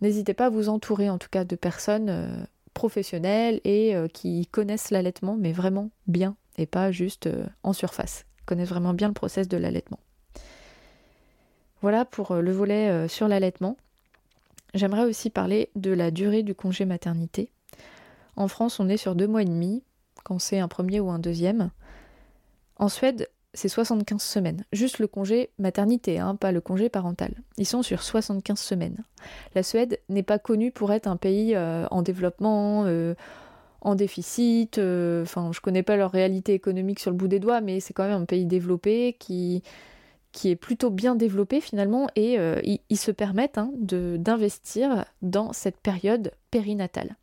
N'hésitez 0.00 0.32
pas 0.32 0.46
à 0.46 0.50
vous 0.50 0.68
entourer 0.68 1.10
en 1.10 1.18
tout 1.18 1.28
cas 1.28 1.44
de 1.44 1.56
personnes 1.56 2.46
professionnels 2.78 3.60
et 3.64 3.96
qui 4.14 4.46
connaissent 4.46 4.92
l'allaitement, 4.92 5.36
mais 5.36 5.50
vraiment 5.50 5.90
bien, 6.06 6.36
et 6.58 6.66
pas 6.66 6.92
juste 6.92 7.28
en 7.64 7.72
surface, 7.72 8.24
connaissent 8.46 8.68
vraiment 8.68 8.94
bien 8.94 9.08
le 9.08 9.14
process 9.14 9.48
de 9.48 9.56
l'allaitement. 9.56 9.98
Voilà 11.82 12.04
pour 12.04 12.36
le 12.36 12.52
volet 12.52 13.08
sur 13.08 13.26
l'allaitement. 13.26 13.76
J'aimerais 14.74 15.04
aussi 15.04 15.28
parler 15.28 15.70
de 15.74 15.90
la 15.90 16.12
durée 16.12 16.44
du 16.44 16.54
congé 16.54 16.84
maternité. 16.84 17.50
En 18.36 18.46
France, 18.46 18.78
on 18.78 18.88
est 18.88 18.96
sur 18.96 19.16
deux 19.16 19.26
mois 19.26 19.42
et 19.42 19.46
demi, 19.46 19.82
quand 20.22 20.38
c'est 20.38 20.60
un 20.60 20.68
premier 20.68 21.00
ou 21.00 21.10
un 21.10 21.18
deuxième. 21.18 21.72
En 22.76 22.88
Suède, 22.88 23.28
c'est 23.54 23.68
75 23.68 24.22
semaines. 24.22 24.64
Juste 24.72 24.98
le 24.98 25.06
congé 25.06 25.50
maternité, 25.58 26.18
hein, 26.18 26.36
pas 26.36 26.52
le 26.52 26.60
congé 26.60 26.88
parental. 26.88 27.32
Ils 27.56 27.66
sont 27.66 27.82
sur 27.82 28.02
75 28.02 28.58
semaines. 28.58 29.04
La 29.54 29.62
Suède 29.62 30.00
n'est 30.08 30.22
pas 30.22 30.38
connue 30.38 30.70
pour 30.70 30.92
être 30.92 31.06
un 31.06 31.16
pays 31.16 31.54
euh, 31.54 31.86
en 31.90 32.02
développement, 32.02 32.84
euh, 32.86 33.14
en 33.80 33.94
déficit. 33.94 34.78
Euh, 34.78 35.22
enfin, 35.22 35.50
je 35.52 35.60
connais 35.60 35.82
pas 35.82 35.96
leur 35.96 36.12
réalité 36.12 36.52
économique 36.52 37.00
sur 37.00 37.10
le 37.10 37.16
bout 37.16 37.28
des 37.28 37.40
doigts, 37.40 37.60
mais 37.60 37.80
c'est 37.80 37.94
quand 37.94 38.04
même 38.04 38.22
un 38.22 38.26
pays 38.26 38.44
développé 38.44 39.16
qui, 39.18 39.62
qui 40.32 40.50
est 40.50 40.56
plutôt 40.56 40.90
bien 40.90 41.14
développé 41.14 41.60
finalement 41.62 42.08
et 42.16 42.38
ils, 42.90 42.98
se 42.98 43.10
permettent 43.10 43.58
hein, 43.58 43.72
d'investir 43.74 45.06
dans 45.22 45.54
cette 45.54 45.78
période 45.78 46.32
périnatale. 46.50 47.16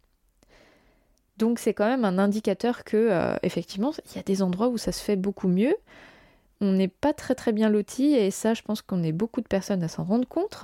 Donc 1.38 1.60
c'est 1.60 1.74
quand 1.74 1.88
même 1.88 2.06
un 2.06 2.18
indicateur 2.18 2.84
que 2.84 3.36
effectivement 3.44 3.92
il 4.10 4.16
y 4.16 4.20
a 4.20 4.24
des 4.24 4.42
endroits 4.42 4.70
où 4.70 4.78
ça 4.78 4.94
se 4.94 5.04
fait 5.04 5.18
beaucoup 5.18 5.50
mieux 5.50 5.76
on 6.62 6.72
n'est 6.72 6.88
pas 6.88 7.14
très 7.14 7.36
très 7.36 7.52
bien 7.52 7.70
loti 7.70 8.14
et 8.14 8.32
ça 8.32 8.54
je 8.54 8.62
pense 8.62 8.82
qu'on 8.82 9.04
est 9.04 9.12
beaucoup 9.12 9.42
de 9.42 9.48
personnes 9.48 9.84
à 9.84 9.88
s'en 9.88 10.04
rendre 10.04 10.28
compte. 10.28 10.58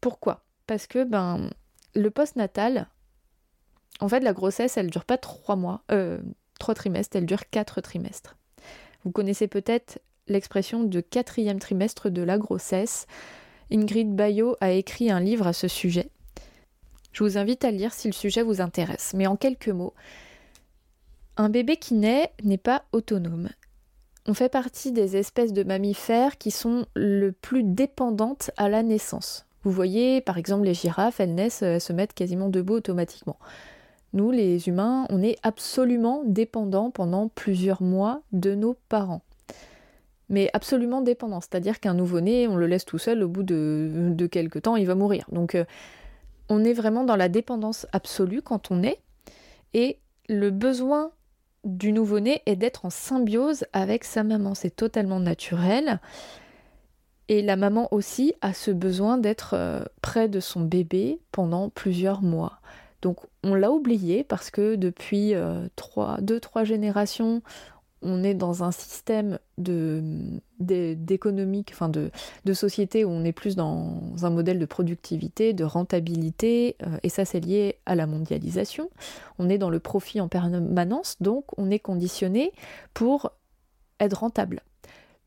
Pourquoi? 0.00 0.42
Parce 0.66 0.86
que 0.86 1.04
ben 1.04 1.50
le 1.94 2.10
post-natal, 2.10 2.88
en 4.00 4.08
fait 4.08 4.20
la 4.20 4.32
grossesse 4.32 4.76
elle 4.76 4.90
dure 4.90 5.04
pas 5.04 5.18
trois 5.18 5.56
mois, 5.56 5.82
euh, 5.90 6.18
trois 6.58 6.74
trimestres, 6.74 7.16
elle 7.16 7.26
dure 7.26 7.48
quatre 7.50 7.80
trimestres. 7.80 8.36
Vous 9.04 9.10
connaissez 9.10 9.48
peut-être 9.48 10.00
l'expression 10.28 10.84
de 10.84 11.00
quatrième 11.00 11.58
trimestre 11.58 12.10
de 12.10 12.22
la 12.22 12.38
grossesse. 12.38 13.06
Ingrid 13.70 14.14
Bayo 14.14 14.56
a 14.60 14.72
écrit 14.72 15.10
un 15.10 15.20
livre 15.20 15.46
à 15.46 15.52
ce 15.52 15.68
sujet. 15.68 16.08
Je 17.12 17.22
vous 17.22 17.38
invite 17.38 17.64
à 17.64 17.70
lire 17.70 17.92
si 17.92 18.08
le 18.08 18.12
sujet 18.12 18.42
vous 18.42 18.60
intéresse. 18.60 19.12
Mais 19.14 19.26
en 19.26 19.36
quelques 19.36 19.68
mots, 19.68 19.94
un 21.36 21.48
bébé 21.48 21.76
qui 21.76 21.94
naît 21.94 22.32
n'est 22.42 22.58
pas 22.58 22.84
autonome 22.92 23.50
on 24.26 24.34
fait 24.34 24.48
partie 24.48 24.92
des 24.92 25.16
espèces 25.16 25.52
de 25.52 25.64
mammifères 25.64 26.38
qui 26.38 26.50
sont 26.50 26.86
le 26.94 27.32
plus 27.32 27.62
dépendantes 27.62 28.50
à 28.56 28.68
la 28.68 28.82
naissance. 28.82 29.46
Vous 29.64 29.70
voyez, 29.70 30.20
par 30.20 30.38
exemple, 30.38 30.64
les 30.64 30.74
girafes, 30.74 31.20
elles 31.20 31.34
naissent, 31.34 31.62
elles 31.62 31.80
se 31.80 31.92
mettent 31.92 32.14
quasiment 32.14 32.48
debout 32.48 32.74
automatiquement. 32.74 33.38
Nous, 34.12 34.30
les 34.30 34.68
humains, 34.68 35.06
on 35.10 35.22
est 35.22 35.36
absolument 35.42 36.22
dépendants 36.24 36.90
pendant 36.90 37.28
plusieurs 37.28 37.82
mois 37.82 38.22
de 38.32 38.54
nos 38.54 38.76
parents. 38.88 39.22
Mais 40.28 40.48
absolument 40.52 41.02
dépendants, 41.02 41.40
c'est-à-dire 41.40 41.80
qu'un 41.80 41.94
nouveau-né, 41.94 42.48
on 42.48 42.56
le 42.56 42.66
laisse 42.66 42.84
tout 42.84 42.98
seul, 42.98 43.22
au 43.22 43.28
bout 43.28 43.42
de, 43.42 44.10
de 44.14 44.26
quelques 44.26 44.62
temps, 44.62 44.76
il 44.76 44.86
va 44.86 44.94
mourir. 44.94 45.26
Donc, 45.32 45.54
euh, 45.54 45.64
on 46.48 46.64
est 46.64 46.72
vraiment 46.72 47.04
dans 47.04 47.16
la 47.16 47.28
dépendance 47.28 47.86
absolue 47.92 48.40
quand 48.40 48.70
on 48.70 48.82
est. 48.82 49.00
Et 49.74 49.98
le 50.28 50.50
besoin 50.50 51.10
du 51.64 51.92
nouveau-né 51.92 52.42
est 52.46 52.56
d'être 52.56 52.84
en 52.84 52.90
symbiose 52.90 53.64
avec 53.72 54.04
sa 54.04 54.22
maman. 54.22 54.54
C'est 54.54 54.74
totalement 54.74 55.20
naturel. 55.20 56.00
Et 57.28 57.42
la 57.42 57.56
maman 57.56 57.88
aussi 57.92 58.34
a 58.42 58.52
ce 58.52 58.70
besoin 58.70 59.16
d'être 59.16 59.54
euh, 59.54 59.82
près 60.02 60.28
de 60.28 60.40
son 60.40 60.60
bébé 60.60 61.20
pendant 61.32 61.70
plusieurs 61.70 62.20
mois. 62.20 62.60
Donc 63.00 63.18
on 63.42 63.54
l'a 63.54 63.70
oublié 63.70 64.24
parce 64.24 64.50
que 64.50 64.76
depuis 64.76 65.34
euh, 65.34 65.66
deux, 66.20 66.40
trois 66.40 66.64
générations, 66.64 67.42
on 68.04 68.22
est 68.22 68.34
dans 68.34 68.62
un 68.62 68.70
système 68.70 69.38
d'économique, 70.58 71.70
enfin 71.72 71.88
de, 71.88 72.10
de, 72.44 72.52
société 72.52 73.04
où 73.04 73.08
on 73.08 73.24
est 73.24 73.32
plus 73.32 73.56
dans 73.56 74.00
un 74.22 74.30
modèle 74.30 74.58
de 74.58 74.66
productivité, 74.66 75.52
de 75.52 75.64
rentabilité, 75.64 76.76
euh, 76.82 76.98
et 77.02 77.08
ça 77.08 77.24
c'est 77.24 77.40
lié 77.40 77.78
à 77.86 77.94
la 77.94 78.06
mondialisation. 78.06 78.90
On 79.38 79.48
est 79.48 79.58
dans 79.58 79.70
le 79.70 79.80
profit 79.80 80.20
en 80.20 80.28
permanence, 80.28 81.16
donc 81.20 81.46
on 81.56 81.70
est 81.70 81.78
conditionné 81.78 82.52
pour 82.92 83.32
être 84.00 84.20
rentable. 84.20 84.62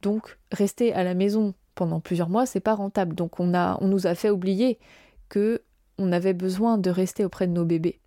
Donc 0.01 0.37
rester 0.51 0.93
à 0.93 1.03
la 1.03 1.15
maison 1.15 1.53
pendant 1.75 1.99
plusieurs 1.99 2.29
mois, 2.29 2.45
c'est 2.45 2.59
pas 2.59 2.75
rentable. 2.75 3.15
Donc 3.15 3.39
on, 3.39 3.53
a, 3.53 3.77
on 3.81 3.87
nous 3.87 4.07
a 4.07 4.15
fait 4.15 4.29
oublier 4.29 4.79
que 5.29 5.61
on 5.97 6.11
avait 6.11 6.33
besoin 6.33 6.77
de 6.77 6.89
rester 6.89 7.25
auprès 7.25 7.47
de 7.47 7.53
nos 7.53 7.65
bébés. 7.65 7.99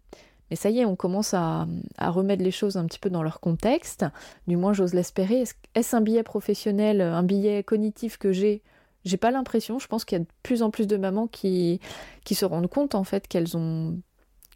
Mais 0.50 0.56
ça 0.56 0.70
y 0.70 0.80
est, 0.80 0.84
on 0.84 0.96
commence 0.96 1.34
à, 1.34 1.66
remettre 1.98 2.42
les 2.42 2.50
choses 2.50 2.76
un 2.76 2.86
petit 2.86 2.98
peu 2.98 3.10
dans 3.10 3.22
leur 3.22 3.40
contexte. 3.40 4.04
Du 4.46 4.56
moins, 4.56 4.72
j'ose 4.72 4.94
l'espérer. 4.94 5.44
Est-ce 5.74 5.96
un 5.96 6.00
billet 6.00 6.22
professionnel, 6.22 7.00
un 7.00 7.22
billet 7.22 7.62
cognitif 7.62 8.18
que 8.18 8.32
j'ai? 8.32 8.62
J'ai 9.04 9.16
pas 9.16 9.30
l'impression. 9.30 9.78
Je 9.78 9.86
pense 9.86 10.04
qu'il 10.04 10.18
y 10.18 10.20
a 10.20 10.24
de 10.24 10.30
plus 10.42 10.62
en 10.62 10.70
plus 10.70 10.86
de 10.86 10.96
mamans 10.96 11.26
qui, 11.26 11.80
qui 12.24 12.34
se 12.34 12.44
rendent 12.44 12.68
compte 12.68 12.94
en 12.94 13.04
fait 13.04 13.28
qu'elles 13.28 13.56
ont 13.56 13.98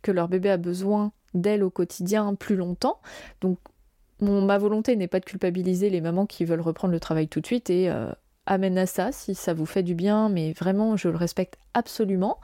que 0.03 0.13
leur 0.13 0.29
bébé 0.29 0.51
a 0.51 0.59
besoin 0.59 1.13
d'elles 1.33 1.65
au 1.65 1.71
quotidien 1.71 2.35
plus 2.35 2.57
longtemps. 2.57 3.01
Donc 3.41 3.59
ma 4.21 4.59
volonté 4.59 4.97
n'est 4.97 5.09
pas 5.09 5.21
de 5.21 5.25
culpabiliser 5.25 5.91
les 5.91 6.01
mamans 6.01 6.27
qui 6.27 6.45
veulent 6.45 6.61
reprendre 6.61 6.93
le 6.93 7.01
travail 7.01 7.29
tout 7.29 7.41
de 7.41 7.47
suite 7.47 7.71
et 7.71 7.91
euh, 7.91 8.11
amène 8.47 8.79
à 8.79 8.87
ça 8.87 9.13
si 9.13 9.35
ça 9.35 9.55
vous 9.55 9.67
fait 9.67 9.83
du 9.83 9.95
bien, 9.95 10.29
mais 10.29 10.53
vraiment 10.53 10.97
je 10.97 11.09
le 11.09 11.17
respecte 11.17 11.59
absolument. 11.73 12.39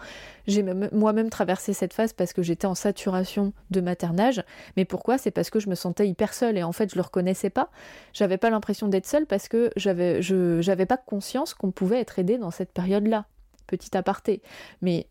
J'ai 0.47 0.63
moi-même 0.63 1.31
traversé 1.31 1.73
cette 1.73 1.93
phase 1.93 2.13
parce 2.13 2.33
que 2.33 2.43
j'étais 2.43 2.67
en 2.67 2.75
saturation 2.75 3.53
de 3.71 3.81
maternage, 3.81 4.43
mais 4.77 4.85
pourquoi? 4.85 5.19
C'est 5.19 5.31
parce 5.31 5.51
que 5.51 5.61
je 5.61 5.69
me 5.69 5.75
sentais 5.75 6.09
hyper 6.09 6.35
seule 6.35 6.57
et 6.57 6.63
en 6.63 6.73
fait 6.73 6.91
je 6.91 6.97
le 6.97 7.03
reconnaissais 7.03 7.51
pas. 7.51 7.71
J'avais 8.13 8.39
pas 8.39 8.51
l'impression 8.51 8.89
d'être 8.89 9.07
seule 9.07 9.27
parce 9.27 9.49
que 9.49 9.71
j'avais 9.77 10.23
je 10.23 10.61
j'avais 10.61 10.87
pas 10.87 10.97
conscience 10.97 11.55
qu'on 11.55 11.71
pouvait 11.71 12.01
être 12.01 12.19
aidé 12.19 12.39
dans 12.39 12.51
cette 12.51 12.73
période-là. 12.73 13.27
Petit 13.67 13.97
aparté, 13.97 14.43
mais 14.83 15.07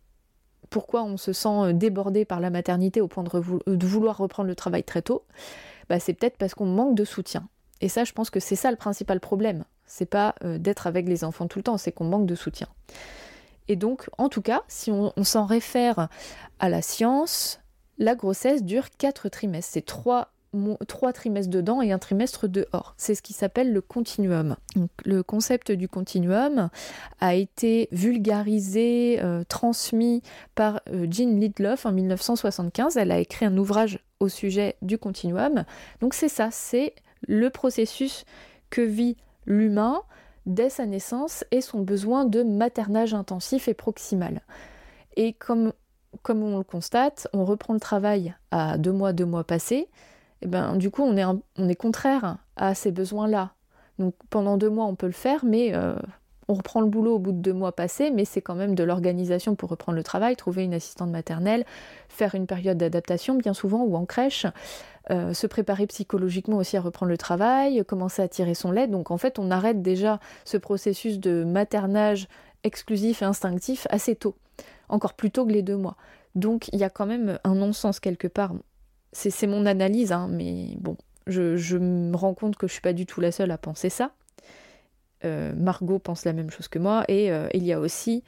pourquoi 0.68 1.02
on 1.02 1.16
se 1.16 1.32
sent 1.32 1.74
débordé 1.74 2.24
par 2.24 2.40
la 2.40 2.50
maternité 2.50 3.00
au 3.00 3.08
point 3.08 3.24
de, 3.24 3.86
vouloir 3.86 4.18
reprendre 4.18 4.48
le 4.48 4.54
travail 4.54 4.84
très 4.84 5.02
tôt? 5.02 5.24
Bah, 5.88 5.98
c'est 5.98 6.14
peut-être 6.14 6.36
parce 6.36 6.54
qu'on 6.54 6.66
manque 6.66 6.94
de 6.94 7.04
soutien. 7.04 7.48
Et 7.80 7.88
ça, 7.88 8.04
je 8.04 8.12
pense 8.12 8.30
que 8.30 8.38
c'est 8.38 8.56
ça 8.56 8.70
le 8.70 8.76
principal 8.76 9.18
problème 9.18 9.64
c'est 9.90 10.06
pas 10.06 10.34
euh, 10.44 10.56
d'être 10.56 10.86
avec 10.86 11.08
les 11.08 11.24
enfants 11.24 11.48
tout 11.48 11.58
le 11.58 11.64
temps, 11.64 11.76
c'est 11.76 11.92
qu'on 11.92 12.04
manque 12.04 12.26
de 12.26 12.36
soutien. 12.36 12.68
Et 13.68 13.76
donc, 13.76 14.08
en 14.18 14.28
tout 14.28 14.40
cas, 14.40 14.62
si 14.68 14.90
on, 14.90 15.12
s'en 15.22 15.44
réfère 15.44 16.08
à 16.58 16.68
la 16.68 16.80
science, 16.80 17.60
la 17.98 18.14
grossesse 18.14 18.62
dure 18.62 18.86
4 18.98 19.28
trimestres. 19.28 19.72
C'est 19.72 19.84
3 19.84 20.32
trois 20.88 21.12
trimestres 21.12 21.50
dedans 21.50 21.80
et 21.80 21.92
un 21.92 22.00
trimestre 22.00 22.48
dehors. 22.48 22.94
C'est 22.96 23.14
ce 23.14 23.22
qui 23.22 23.32
s'appelle 23.32 23.72
le 23.72 23.80
continuum. 23.80 24.56
le 25.04 25.22
concept 25.22 25.70
du 25.70 25.86
continuum 25.86 26.70
a 27.20 27.36
été 27.36 27.88
vulgarisé, 27.92 29.20
euh, 29.22 29.44
transmis 29.48 30.22
par 30.56 30.80
euh, 30.92 31.06
Jean 31.08 31.38
Lidloff 31.38 31.86
en 31.86 31.92
1975. 31.92 32.96
Elle 32.96 33.12
a 33.12 33.20
écrit 33.20 33.46
un 33.46 33.56
ouvrage 33.56 34.00
au 34.18 34.28
sujet 34.28 34.74
du 34.82 34.98
continuum. 34.98 35.64
Donc 36.00 36.14
c'est 36.14 36.28
ça, 36.28 36.48
c'est 36.50 36.94
le 37.28 37.48
processus 37.50 38.24
que 38.70 38.80
vit 38.80 39.16
l'humain 39.46 40.02
dès 40.46 40.70
sa 40.70 40.86
naissance 40.86 41.44
et 41.50 41.60
son 41.60 41.80
besoin 41.80 42.24
de 42.24 42.42
maternage 42.42 43.14
intensif 43.14 43.68
et 43.68 43.74
proximal. 43.74 44.40
Et 45.16 45.32
comme, 45.34 45.72
comme 46.22 46.42
on 46.42 46.58
le 46.58 46.64
constate, 46.64 47.28
on 47.32 47.44
reprend 47.44 47.74
le 47.74 47.80
travail 47.80 48.34
à 48.50 48.78
deux 48.78 48.92
mois, 48.92 49.12
deux 49.12 49.26
mois 49.26 49.44
passés, 49.44 49.88
et 50.42 50.46
ben, 50.46 50.76
du 50.76 50.90
coup 50.90 51.02
on 51.02 51.16
est, 51.16 51.24
on 51.24 51.68
est 51.68 51.76
contraire 51.76 52.38
à 52.56 52.74
ces 52.74 52.92
besoins-là. 52.92 53.52
Donc 53.98 54.14
pendant 54.30 54.56
deux 54.56 54.70
mois 54.70 54.86
on 54.86 54.94
peut 54.94 55.06
le 55.06 55.12
faire, 55.12 55.44
mais 55.44 55.74
euh, 55.74 55.94
on 56.50 56.54
reprend 56.54 56.80
le 56.80 56.88
boulot 56.88 57.14
au 57.14 57.18
bout 57.20 57.30
de 57.30 57.38
deux 57.38 57.52
mois 57.52 57.70
passés, 57.70 58.10
mais 58.10 58.24
c'est 58.24 58.40
quand 58.40 58.56
même 58.56 58.74
de 58.74 58.82
l'organisation 58.82 59.54
pour 59.54 59.70
reprendre 59.70 59.94
le 59.94 60.02
travail, 60.02 60.34
trouver 60.34 60.64
une 60.64 60.74
assistante 60.74 61.10
maternelle, 61.10 61.64
faire 62.08 62.34
une 62.34 62.48
période 62.48 62.76
d'adaptation 62.76 63.36
bien 63.36 63.54
souvent 63.54 63.84
ou 63.84 63.94
en 63.94 64.04
crèche, 64.04 64.46
euh, 65.10 65.32
se 65.32 65.46
préparer 65.46 65.86
psychologiquement 65.86 66.56
aussi 66.56 66.76
à 66.76 66.80
reprendre 66.80 67.10
le 67.10 67.16
travail, 67.16 67.84
commencer 67.84 68.20
à 68.20 68.26
tirer 68.26 68.54
son 68.54 68.72
lait. 68.72 68.88
Donc 68.88 69.12
en 69.12 69.16
fait, 69.16 69.38
on 69.38 69.52
arrête 69.52 69.80
déjà 69.80 70.18
ce 70.44 70.56
processus 70.56 71.20
de 71.20 71.44
maternage 71.44 72.26
exclusif 72.64 73.22
et 73.22 73.26
instinctif 73.26 73.86
assez 73.88 74.16
tôt, 74.16 74.34
encore 74.88 75.14
plus 75.14 75.30
tôt 75.30 75.46
que 75.46 75.52
les 75.52 75.62
deux 75.62 75.76
mois. 75.76 75.96
Donc 76.34 76.68
il 76.72 76.80
y 76.80 76.84
a 76.84 76.90
quand 76.90 77.06
même 77.06 77.38
un 77.44 77.54
non-sens 77.54 78.00
quelque 78.00 78.28
part. 78.28 78.54
C'est 79.12 79.46
mon 79.46 79.66
analyse, 79.66 80.10
hein, 80.10 80.28
mais 80.28 80.76
bon, 80.78 80.96
je, 81.28 81.76
me 81.76 82.16
rends 82.16 82.34
compte 82.34 82.56
que 82.56 82.66
je 82.66 82.72
suis 82.72 82.82
pas 82.82 82.92
du 82.92 83.06
tout 83.06 83.20
la 83.20 83.30
seule 83.30 83.52
à 83.52 83.58
penser 83.58 83.88
ça. 83.88 84.12
Euh, 85.24 85.52
Margot 85.54 85.98
pense 85.98 86.24
la 86.24 86.32
même 86.32 86.50
chose 86.50 86.68
que 86.68 86.78
moi, 86.78 87.04
et 87.08 87.30
euh, 87.30 87.48
il 87.54 87.64
y 87.64 87.72
a 87.72 87.80
aussi 87.80 88.24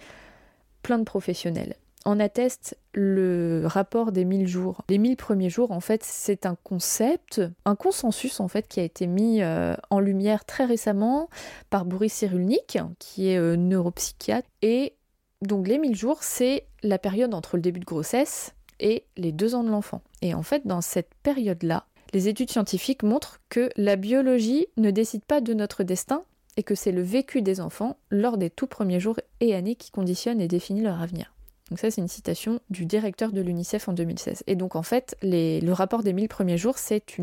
plein 0.83 0.99
de 0.99 1.05
professionnels. 1.05 1.77
En 2.05 2.19
atteste 2.19 2.77
le 2.95 3.63
rapport 3.65 4.11
des 4.11 4.25
1000 4.25 4.49
jours. 4.49 4.83
Les 4.89 4.99
1000 4.99 5.17
premiers 5.17 5.51
jours, 5.51 5.71
en 5.71 5.79
fait, 5.79 6.03
c'est 6.03 6.47
un 6.47 6.57
concept, 6.65 7.41
un 7.65 7.77
consensus, 7.77 8.41
en 8.41 8.49
fait, 8.49 8.67
qui 8.67 8.81
a 8.81 8.83
été 8.83 9.07
mis 9.07 9.41
euh, 9.41 9.77
en 9.91 10.01
lumière 10.01 10.45
très 10.45 10.65
récemment 10.65 11.29
par 11.71 11.85
Boris 11.85 12.13
Cyrulnik, 12.13 12.79
qui 12.99 13.29
est 13.29 13.57
neuropsychiatre. 13.57 14.49
Et 14.63 14.95
donc, 15.43 15.69
les 15.69 15.79
1000 15.79 15.95
jours, 15.95 16.25
c'est 16.25 16.67
la 16.83 16.99
période 16.99 17.35
entre 17.35 17.57
le 17.57 17.63
début 17.63 17.81
de 17.81 17.85
grossesse 17.85 18.55
et 18.81 19.05
les 19.17 19.31
deux 19.31 19.55
ans 19.55 19.63
de 19.63 19.71
l'enfant. 19.71 20.03
Et 20.23 20.35
en 20.35 20.43
fait, 20.43 20.67
dans 20.67 20.81
cette 20.81 21.15
période-là, 21.23 21.87
les 22.13 22.29
études 22.29 22.51
scientifiques 22.51 23.05
montrent 23.05 23.41
que 23.49 23.71
la 23.77 23.97
biologie 23.97 24.67
ne 24.77 24.91
décide 24.91 25.25
pas 25.25 25.41
de 25.41 25.55
notre 25.55 25.83
destin 25.83 26.25
et 26.57 26.63
que 26.63 26.75
c'est 26.75 26.93
le 26.93 27.03
vécu 27.03 27.43
des 27.43 27.61
enfants 27.61 27.97
lors 28.11 28.39
des 28.39 28.51
tout 28.51 28.67
premiers 28.67 29.01
jours 29.01 29.19
et 29.41 29.55
années 29.55 29.77
qui 29.77 29.91
conditionne 29.91 30.41
et 30.41 30.49
définit 30.49 30.83
leur 30.83 31.01
avenir. 31.01 31.33
Donc 31.71 31.79
ça, 31.79 31.91
c'est 31.91 32.03
une 32.03 32.09
citation 32.09 32.61
du 32.69 32.85
directeur 32.85 33.33
de 33.33 33.41
l'UNICEF 33.41 33.89
en 33.89 33.95
2016. 33.95 34.45
Et 34.47 34.57
donc 34.57 34.77
en 34.77 34.83
fait, 34.83 35.17
le 35.23 35.73
rapport 35.73 36.03
des 36.03 36.13
1000 36.13 36.29
premiers 36.29 36.59
jours, 36.59 36.77
c'est 36.77 37.17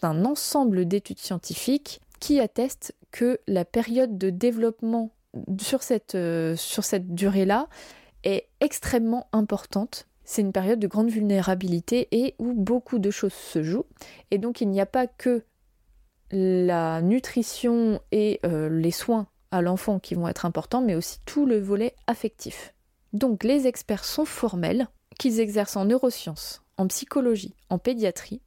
un 0.00 0.24
ensemble 0.24 0.86
d'études 0.86 1.18
scientifiques 1.18 2.00
qui 2.18 2.40
attestent 2.40 2.94
que 3.10 3.38
la 3.46 3.64
période 3.64 4.16
de 4.16 4.30
développement 4.30 5.10
sur 5.60 5.82
cette, 5.82 6.14
euh, 6.14 6.56
sur 6.56 6.84
cette 6.84 7.14
durée-là 7.14 7.68
est 8.24 8.48
extrêmement 8.60 9.26
importante. 9.32 10.06
C'est 10.24 10.42
une 10.42 10.52
période 10.52 10.78
de 10.78 10.86
grande 10.86 11.10
vulnérabilité 11.10 12.08
et 12.12 12.34
où 12.38 12.54
beaucoup 12.54 12.98
de 12.98 13.10
choses 13.10 13.32
se 13.32 13.62
jouent. 13.62 13.86
Et 14.30 14.38
donc 14.38 14.60
il 14.60 14.70
n'y 14.70 14.80
a 14.80 14.86
pas 14.86 15.06
que 15.06 15.44
la 16.32 17.02
nutrition 17.02 18.00
et 18.10 18.40
euh, 18.44 18.68
les 18.68 18.90
soins 18.90 19.26
à 19.50 19.60
l'enfant 19.60 19.98
qui 19.98 20.14
vont 20.14 20.28
être 20.28 20.46
importants, 20.46 20.80
mais 20.80 20.94
aussi 20.94 21.18
tout 21.26 21.46
le 21.46 21.60
volet 21.60 21.94
affectif. 22.06 22.74
Donc 23.12 23.44
les 23.44 23.66
experts 23.66 24.04
sont 24.04 24.24
formels, 24.24 24.88
qu'ils 25.18 25.40
exercent 25.40 25.76
en 25.76 25.84
neurosciences, 25.84 26.62
en 26.78 26.86
psychologie, 26.86 27.54
en 27.68 27.78
pédiatrie. 27.78 28.40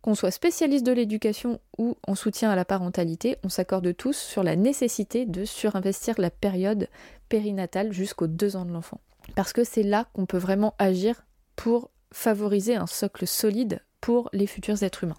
Qu'on 0.00 0.14
soit 0.14 0.30
spécialiste 0.30 0.86
de 0.86 0.92
l'éducation 0.92 1.60
ou 1.78 1.96
en 2.06 2.14
soutien 2.14 2.50
à 2.50 2.56
la 2.56 2.64
parentalité, 2.64 3.38
on 3.42 3.48
s'accorde 3.48 3.96
tous 3.96 4.16
sur 4.16 4.42
la 4.42 4.54
nécessité 4.54 5.26
de 5.26 5.44
surinvestir 5.44 6.14
la 6.18 6.30
période 6.30 6.88
périnatale 7.28 7.92
jusqu'aux 7.92 8.26
deux 8.26 8.54
ans 8.54 8.66
de 8.66 8.72
l'enfant. 8.72 9.00
Parce 9.34 9.52
que 9.52 9.64
c'est 9.64 9.82
là 9.82 10.06
qu'on 10.12 10.26
peut 10.26 10.38
vraiment 10.38 10.74
agir 10.78 11.26
pour 11.56 11.90
favoriser 12.12 12.76
un 12.76 12.86
socle 12.86 13.26
solide 13.26 13.80
pour 14.00 14.28
les 14.32 14.46
futurs 14.46 14.82
êtres 14.82 15.04
humains. 15.04 15.16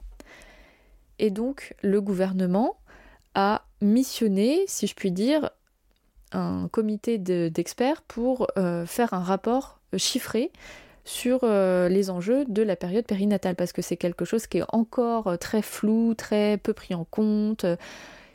Et 1.20 1.30
donc 1.30 1.76
le 1.82 2.02
gouvernement 2.02 2.78
a 3.34 3.64
missionné, 3.82 4.64
si 4.68 4.88
je 4.88 4.96
puis 4.96 5.12
dire, 5.12 5.50
un 6.32 6.68
comité 6.70 7.18
d'experts 7.18 8.02
pour 8.02 8.48
euh, 8.58 8.86
faire 8.86 9.14
un 9.14 9.20
rapport 9.20 9.80
chiffré 9.98 10.52
sur 11.06 11.42
euh, 11.44 11.88
les 11.88 12.10
enjeux 12.10 12.46
de 12.46 12.64
la 12.64 12.76
période 12.76 13.06
périnatale, 13.06 13.56
parce 13.56 13.72
que 13.74 13.82
c'est 13.82 13.98
quelque 13.98 14.26
chose 14.26 14.48
qui 14.48 14.58
est 14.58 14.66
encore 14.70 15.38
très 15.38 15.62
flou, 15.62 16.16
très 16.16 16.58
peu 16.58 16.74
pris 16.74 16.96
en 16.96 17.06
compte, 17.06 17.66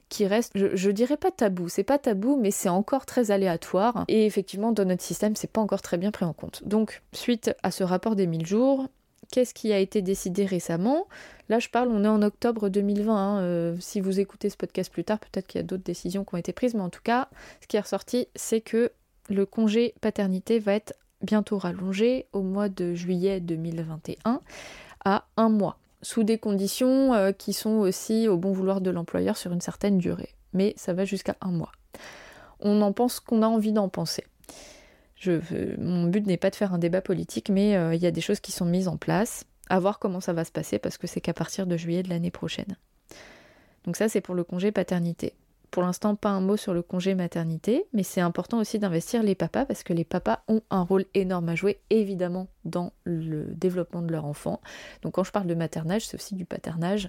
qui 0.08 0.26
reste, 0.26 0.52
je, 0.54 0.76
je 0.76 0.90
dirais 0.90 1.16
pas 1.16 1.30
tabou, 1.30 1.68
c'est 1.68 1.84
pas 1.84 1.98
tabou, 1.98 2.38
mais 2.40 2.50
c'est 2.50 2.68
encore 2.68 3.06
très 3.06 3.30
aléatoire, 3.30 4.04
et 4.08 4.24
effectivement 4.24 4.72
dans 4.72 4.84
notre 4.84 5.02
système 5.02 5.34
c'est 5.34 5.50
pas 5.50 5.60
encore 5.60 5.82
très 5.82 5.98
bien 5.98 6.10
pris 6.10 6.24
en 6.24 6.32
compte. 6.32 6.62
Donc, 6.64 7.02
suite 7.12 7.54
à 7.62 7.70
ce 7.70 7.82
rapport 7.82 8.14
des 8.14 8.26
1000 8.26 8.46
jours, 8.46 8.86
qu'est-ce 9.30 9.54
qui 9.54 9.72
a 9.72 9.78
été 9.78 10.02
décidé 10.02 10.44
récemment 10.44 11.06
Là, 11.48 11.58
je 11.58 11.68
parle, 11.68 11.88
on 11.88 12.04
est 12.04 12.08
en 12.08 12.22
octobre 12.22 12.68
2020. 12.68 13.16
Hein, 13.16 13.40
euh, 13.40 13.76
si 13.80 14.00
vous 14.00 14.20
écoutez 14.20 14.50
ce 14.50 14.56
podcast 14.56 14.92
plus 14.92 15.04
tard, 15.04 15.18
peut-être 15.18 15.46
qu'il 15.46 15.58
y 15.58 15.64
a 15.64 15.66
d'autres 15.66 15.82
décisions 15.82 16.24
qui 16.24 16.34
ont 16.34 16.38
été 16.38 16.52
prises, 16.52 16.74
mais 16.74 16.80
en 16.80 16.90
tout 16.90 17.02
cas, 17.02 17.28
ce 17.60 17.66
qui 17.66 17.76
est 17.76 17.80
ressorti, 17.80 18.28
c'est 18.34 18.60
que 18.60 18.92
le 19.28 19.46
congé 19.46 19.94
paternité 20.00 20.58
va 20.58 20.74
être 20.74 20.94
bientôt 21.22 21.58
rallongé 21.58 22.26
au 22.32 22.42
mois 22.42 22.68
de 22.68 22.94
juillet 22.94 23.40
2021 23.40 24.40
à 25.04 25.24
un 25.36 25.48
mois, 25.48 25.78
sous 26.02 26.24
des 26.24 26.38
conditions 26.38 27.14
euh, 27.14 27.32
qui 27.32 27.52
sont 27.52 27.78
aussi 27.78 28.28
au 28.28 28.36
bon 28.36 28.52
vouloir 28.52 28.80
de 28.80 28.90
l'employeur 28.90 29.36
sur 29.36 29.52
une 29.52 29.60
certaine 29.60 29.98
durée. 29.98 30.34
Mais 30.52 30.74
ça 30.76 30.92
va 30.92 31.04
jusqu'à 31.04 31.36
un 31.40 31.50
mois. 31.50 31.72
On 32.60 32.82
en 32.82 32.92
pense 32.92 33.20
qu'on 33.20 33.42
a 33.42 33.46
envie 33.46 33.72
d'en 33.72 33.88
penser. 33.88 34.24
Mon 35.26 36.06
but 36.06 36.26
n'est 36.26 36.36
pas 36.36 36.50
de 36.50 36.56
faire 36.56 36.72
un 36.72 36.78
débat 36.78 37.02
politique, 37.02 37.50
mais 37.50 37.76
euh, 37.76 37.94
il 37.94 38.02
y 38.02 38.06
a 38.06 38.10
des 38.10 38.20
choses 38.20 38.40
qui 38.40 38.52
sont 38.52 38.64
mises 38.64 38.88
en 38.88 38.96
place. 38.96 39.44
À 39.68 39.78
voir 39.78 39.98
comment 39.98 40.20
ça 40.20 40.32
va 40.32 40.44
se 40.44 40.50
passer 40.50 40.78
parce 40.78 40.98
que 40.98 41.06
c'est 41.06 41.20
qu'à 41.20 41.34
partir 41.34 41.66
de 41.66 41.76
juillet 41.76 42.02
de 42.02 42.08
l'année 42.08 42.32
prochaine. 42.32 42.76
Donc 43.84 43.96
ça, 43.96 44.08
c'est 44.08 44.20
pour 44.20 44.34
le 44.34 44.42
congé 44.44 44.72
paternité. 44.72 45.34
Pour 45.70 45.84
l'instant, 45.84 46.16
pas 46.16 46.30
un 46.30 46.40
mot 46.40 46.56
sur 46.56 46.74
le 46.74 46.82
congé 46.82 47.14
maternité, 47.14 47.86
mais 47.92 48.02
c'est 48.02 48.20
important 48.20 48.58
aussi 48.58 48.80
d'investir 48.80 49.22
les 49.22 49.36
papas 49.36 49.64
parce 49.64 49.84
que 49.84 49.92
les 49.92 50.04
papas 50.04 50.42
ont 50.48 50.62
un 50.70 50.82
rôle 50.82 51.04
énorme 51.14 51.48
à 51.48 51.54
jouer, 51.54 51.78
évidemment, 51.90 52.48
dans 52.64 52.92
le 53.04 53.44
développement 53.54 54.02
de 54.02 54.10
leur 54.10 54.24
enfant. 54.24 54.60
Donc 55.02 55.14
quand 55.14 55.24
je 55.24 55.30
parle 55.30 55.46
de 55.46 55.54
maternage, 55.54 56.06
c'est 56.06 56.16
aussi 56.16 56.34
du 56.34 56.44
paternage. 56.44 57.08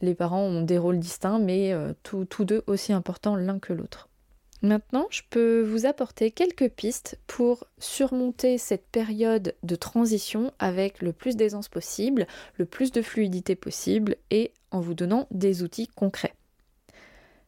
Les 0.00 0.14
parents 0.14 0.42
ont 0.42 0.62
des 0.62 0.78
rôles 0.78 1.00
distincts, 1.00 1.40
mais 1.40 1.72
euh, 1.72 1.92
tous 2.04 2.44
deux 2.44 2.62
aussi 2.68 2.92
importants 2.92 3.34
l'un 3.34 3.58
que 3.58 3.72
l'autre. 3.72 4.07
Maintenant, 4.60 5.06
je 5.10 5.22
peux 5.30 5.62
vous 5.62 5.86
apporter 5.86 6.32
quelques 6.32 6.68
pistes 6.68 7.18
pour 7.28 7.64
surmonter 7.78 8.58
cette 8.58 8.86
période 8.88 9.54
de 9.62 9.76
transition 9.76 10.52
avec 10.58 11.00
le 11.00 11.12
plus 11.12 11.36
d'aisance 11.36 11.68
possible, 11.68 12.26
le 12.56 12.64
plus 12.64 12.90
de 12.90 13.00
fluidité 13.00 13.54
possible 13.54 14.16
et 14.30 14.52
en 14.72 14.80
vous 14.80 14.94
donnant 14.94 15.28
des 15.30 15.62
outils 15.62 15.86
concrets. 15.86 16.34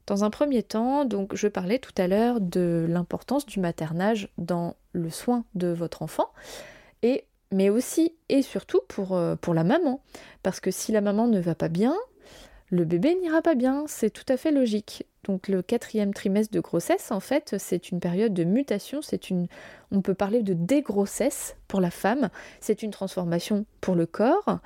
Dans 0.06 0.24
un 0.24 0.30
premier 0.30 0.62
temps, 0.62 1.04
donc 1.04 1.34
je 1.34 1.48
parlais 1.48 1.78
tout 1.78 1.92
à 1.96 2.06
l'heure 2.06 2.40
de 2.40 2.86
l'importance 2.88 3.44
du 3.44 3.60
maternage 3.60 4.28
dans 4.38 4.76
le 4.92 5.10
soin 5.10 5.44
de 5.54 5.68
votre 5.68 6.02
enfant 6.02 6.28
et 7.02 7.24
mais 7.52 7.70
aussi 7.70 8.14
et 8.28 8.42
surtout 8.42 8.80
pour, 8.88 9.16
euh, 9.16 9.34
pour 9.34 9.54
la 9.54 9.64
maman 9.64 10.00
parce 10.42 10.60
que 10.60 10.70
si 10.70 10.92
la 10.92 11.00
maman 11.00 11.26
ne 11.26 11.40
va 11.40 11.54
pas 11.56 11.68
bien, 11.68 11.96
le 12.70 12.84
bébé 12.84 13.16
n'ira 13.20 13.42
pas 13.42 13.54
bien, 13.54 13.84
c'est 13.86 14.10
tout 14.10 14.24
à 14.28 14.36
fait 14.36 14.52
logique. 14.52 15.04
Donc 15.24 15.48
le 15.48 15.60
quatrième 15.60 16.14
trimestre 16.14 16.54
de 16.54 16.60
grossesse, 16.60 17.10
en 17.10 17.20
fait, 17.20 17.56
c'est 17.58 17.90
une 17.90 18.00
période 18.00 18.32
de 18.32 18.44
mutation, 18.44 19.02
c'est 19.02 19.28
une, 19.28 19.48
on 19.90 20.00
peut 20.00 20.14
parler 20.14 20.42
de 20.42 20.54
dégrossesse 20.54 21.56
pour 21.68 21.80
la 21.80 21.90
femme, 21.90 22.30
c'est 22.60 22.82
une 22.82 22.90
transformation 22.90 23.66
pour 23.80 23.96
le 23.96 24.06
corps, 24.06 24.60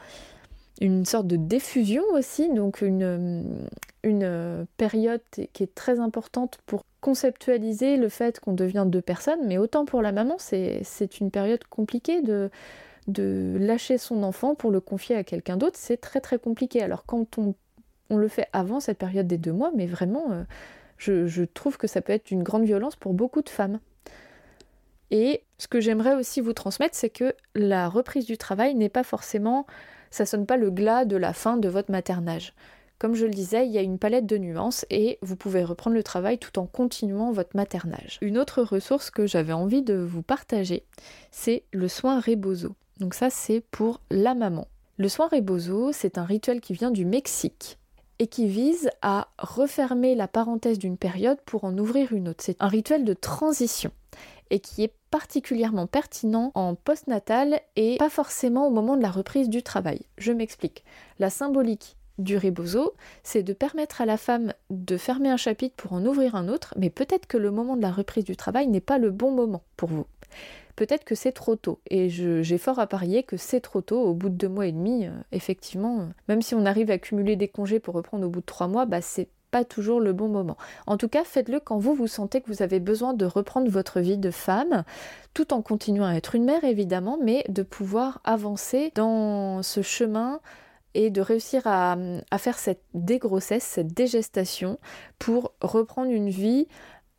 une 0.80 1.04
sorte 1.04 1.26
de 1.26 1.36
diffusion 1.36 2.02
aussi, 2.12 2.52
donc 2.52 2.82
une, 2.82 3.58
une 4.02 4.66
période 4.76 5.22
qui 5.52 5.62
est 5.62 5.74
très 5.74 5.98
importante 5.98 6.58
pour 6.66 6.84
conceptualiser 7.00 7.96
le 7.96 8.08
fait 8.08 8.38
qu'on 8.38 8.52
devient 8.52 8.84
deux 8.86 9.02
personnes, 9.02 9.46
mais 9.46 9.58
autant 9.58 9.84
pour 9.84 10.02
la 10.02 10.12
maman, 10.12 10.36
c'est 10.38 11.20
une 11.20 11.30
période 11.30 11.64
compliquée 11.64 12.22
de, 12.22 12.50
de 13.08 13.56
lâcher 13.58 13.98
son 13.98 14.22
enfant 14.22 14.54
pour 14.54 14.70
le 14.70 14.80
confier 14.80 15.16
à 15.16 15.24
quelqu'un 15.24 15.56
d'autre, 15.56 15.78
c'est 15.78 15.96
très 15.96 16.20
très 16.20 16.38
compliqué. 16.38 16.82
Alors 16.82 17.04
quand 17.06 17.38
on 17.38 17.54
on 18.10 18.16
le 18.16 18.28
fait 18.28 18.48
avant 18.52 18.80
cette 18.80 18.98
période 18.98 19.26
des 19.26 19.38
deux 19.38 19.52
mois, 19.52 19.70
mais 19.74 19.86
vraiment, 19.86 20.30
euh, 20.32 20.44
je, 20.98 21.44
trouve 21.44 21.76
que 21.76 21.86
ça 21.86 22.00
peut 22.00 22.12
être 22.12 22.30
une 22.30 22.42
grande 22.42 22.64
violence 22.64 22.96
pour 22.96 23.14
beaucoup 23.14 23.42
de 23.42 23.48
femmes. 23.48 23.80
Et 25.10 25.42
ce 25.58 25.68
que 25.68 25.80
j'aimerais 25.80 26.14
aussi 26.14 26.40
vous 26.40 26.52
transmettre, 26.52 26.96
c'est 26.96 27.10
que 27.10 27.34
la 27.54 27.88
reprise 27.88 28.26
du 28.26 28.38
travail 28.38 28.74
n'est 28.74 28.88
pas 28.88 29.04
forcément, 29.04 29.66
ça 30.10 30.26
sonne 30.26 30.46
pas 30.46 30.56
le 30.56 30.70
glas 30.70 31.04
de 31.04 31.16
la 31.16 31.32
fin 31.32 31.56
de 31.56 31.68
votre 31.68 31.90
maternage. 31.90 32.54
Comme 32.98 33.14
je 33.14 33.26
le 33.26 33.32
disais, 33.32 33.66
il 33.66 33.72
y 33.72 33.78
a 33.78 33.82
une 33.82 33.98
palette 33.98 34.26
de 34.26 34.38
nuances 34.38 34.86
et 34.88 35.18
vous 35.20 35.36
pouvez 35.36 35.64
reprendre 35.64 35.96
le 35.96 36.02
travail 36.02 36.38
tout 36.38 36.58
en 36.58 36.66
continuant 36.66 37.32
votre 37.32 37.56
maternage. 37.56 38.18
Une 38.22 38.38
autre 38.38 38.62
ressource 38.62 39.10
que 39.10 39.26
j'avais 39.26 39.52
envie 39.52 39.82
de 39.82 39.94
vous 39.94 40.22
partager, 40.22 40.84
c'est 41.30 41.64
le 41.72 41.88
soin 41.88 42.20
Rebozo. 42.20 42.74
Donc 43.00 43.14
ça, 43.14 43.30
c'est 43.30 43.60
pour 43.60 44.00
la 44.10 44.34
maman. 44.34 44.68
Le 44.96 45.08
soin 45.08 45.28
Rebozo, 45.28 45.92
c'est 45.92 46.18
un 46.18 46.24
rituel 46.24 46.60
qui 46.60 46.72
vient 46.72 46.92
du 46.92 47.04
Mexique 47.04 47.78
et 48.18 48.26
qui 48.26 48.46
vise 48.46 48.90
à 49.02 49.28
refermer 49.38 50.14
la 50.14 50.28
parenthèse 50.28 50.78
d'une 50.78 50.96
période 50.96 51.40
pour 51.44 51.64
en 51.64 51.76
ouvrir 51.76 52.12
une 52.12 52.28
autre. 52.28 52.44
C'est 52.44 52.60
un 52.60 52.68
rituel 52.68 53.04
de 53.04 53.14
transition 53.14 53.90
et 54.50 54.60
qui 54.60 54.84
est 54.84 54.92
particulièrement 55.10 55.86
pertinent 55.86 56.52
en 56.54 56.74
postnatal 56.74 57.60
et 57.76 57.96
pas 57.98 58.10
forcément 58.10 58.66
au 58.66 58.70
moment 58.70 58.96
de 58.96 59.02
la 59.02 59.10
reprise 59.10 59.48
du 59.48 59.62
travail. 59.62 60.02
Je 60.18 60.32
m'explique. 60.32 60.84
La 61.18 61.30
symbolique 61.30 61.96
du 62.18 62.36
rebozo, 62.36 62.94
c'est 63.22 63.42
de 63.42 63.52
permettre 63.52 64.00
à 64.00 64.06
la 64.06 64.16
femme 64.16 64.52
de 64.70 64.96
fermer 64.96 65.30
un 65.30 65.36
chapitre 65.36 65.74
pour 65.76 65.92
en 65.92 66.04
ouvrir 66.04 66.36
un 66.36 66.48
autre, 66.48 66.74
mais 66.76 66.90
peut-être 66.90 67.26
que 67.26 67.36
le 67.36 67.50
moment 67.50 67.76
de 67.76 67.82
la 67.82 67.90
reprise 67.90 68.24
du 68.24 68.36
travail 68.36 68.68
n'est 68.68 68.80
pas 68.80 68.98
le 68.98 69.10
bon 69.10 69.32
moment 69.32 69.62
pour 69.76 69.88
vous 69.88 70.06
peut-être 70.76 71.04
que 71.04 71.14
c'est 71.14 71.32
trop 71.32 71.56
tôt. 71.56 71.80
Et 71.90 72.08
j'ai 72.08 72.58
fort 72.58 72.78
à 72.78 72.86
parier 72.86 73.22
que 73.22 73.36
c'est 73.36 73.60
trop 73.60 73.80
tôt, 73.80 74.00
au 74.00 74.14
bout 74.14 74.28
de 74.28 74.34
deux 74.34 74.48
mois 74.48 74.66
et 74.66 74.72
demi, 74.72 75.06
euh, 75.06 75.10
effectivement, 75.32 76.00
euh, 76.00 76.06
même 76.28 76.42
si 76.42 76.54
on 76.54 76.66
arrive 76.66 76.90
à 76.90 76.98
cumuler 76.98 77.36
des 77.36 77.48
congés 77.48 77.80
pour 77.80 77.94
reprendre 77.94 78.26
au 78.26 78.30
bout 78.30 78.40
de 78.40 78.46
trois 78.46 78.68
mois, 78.68 78.86
bah 78.86 79.00
c'est 79.00 79.28
pas 79.50 79.64
toujours 79.64 80.00
le 80.00 80.12
bon 80.12 80.28
moment. 80.28 80.56
En 80.88 80.96
tout 80.96 81.08
cas, 81.08 81.22
faites-le 81.22 81.60
quand 81.60 81.78
vous 81.78 81.94
vous 81.94 82.08
sentez 82.08 82.40
que 82.40 82.48
vous 82.48 82.62
avez 82.62 82.80
besoin 82.80 83.14
de 83.14 83.24
reprendre 83.24 83.70
votre 83.70 84.00
vie 84.00 84.18
de 84.18 84.32
femme, 84.32 84.82
tout 85.32 85.52
en 85.52 85.62
continuant 85.62 86.06
à 86.06 86.14
être 86.14 86.34
une 86.34 86.44
mère 86.44 86.64
évidemment, 86.64 87.18
mais 87.22 87.44
de 87.48 87.62
pouvoir 87.62 88.20
avancer 88.24 88.90
dans 88.96 89.62
ce 89.62 89.80
chemin 89.80 90.40
et 90.94 91.10
de 91.10 91.20
réussir 91.20 91.62
à, 91.66 91.96
à 92.32 92.38
faire 92.38 92.58
cette 92.58 92.82
dégrossesse, 92.94 93.62
cette 93.62 93.94
dégestation 93.94 94.78
pour 95.20 95.52
reprendre 95.60 96.10
une 96.10 96.30
vie 96.30 96.66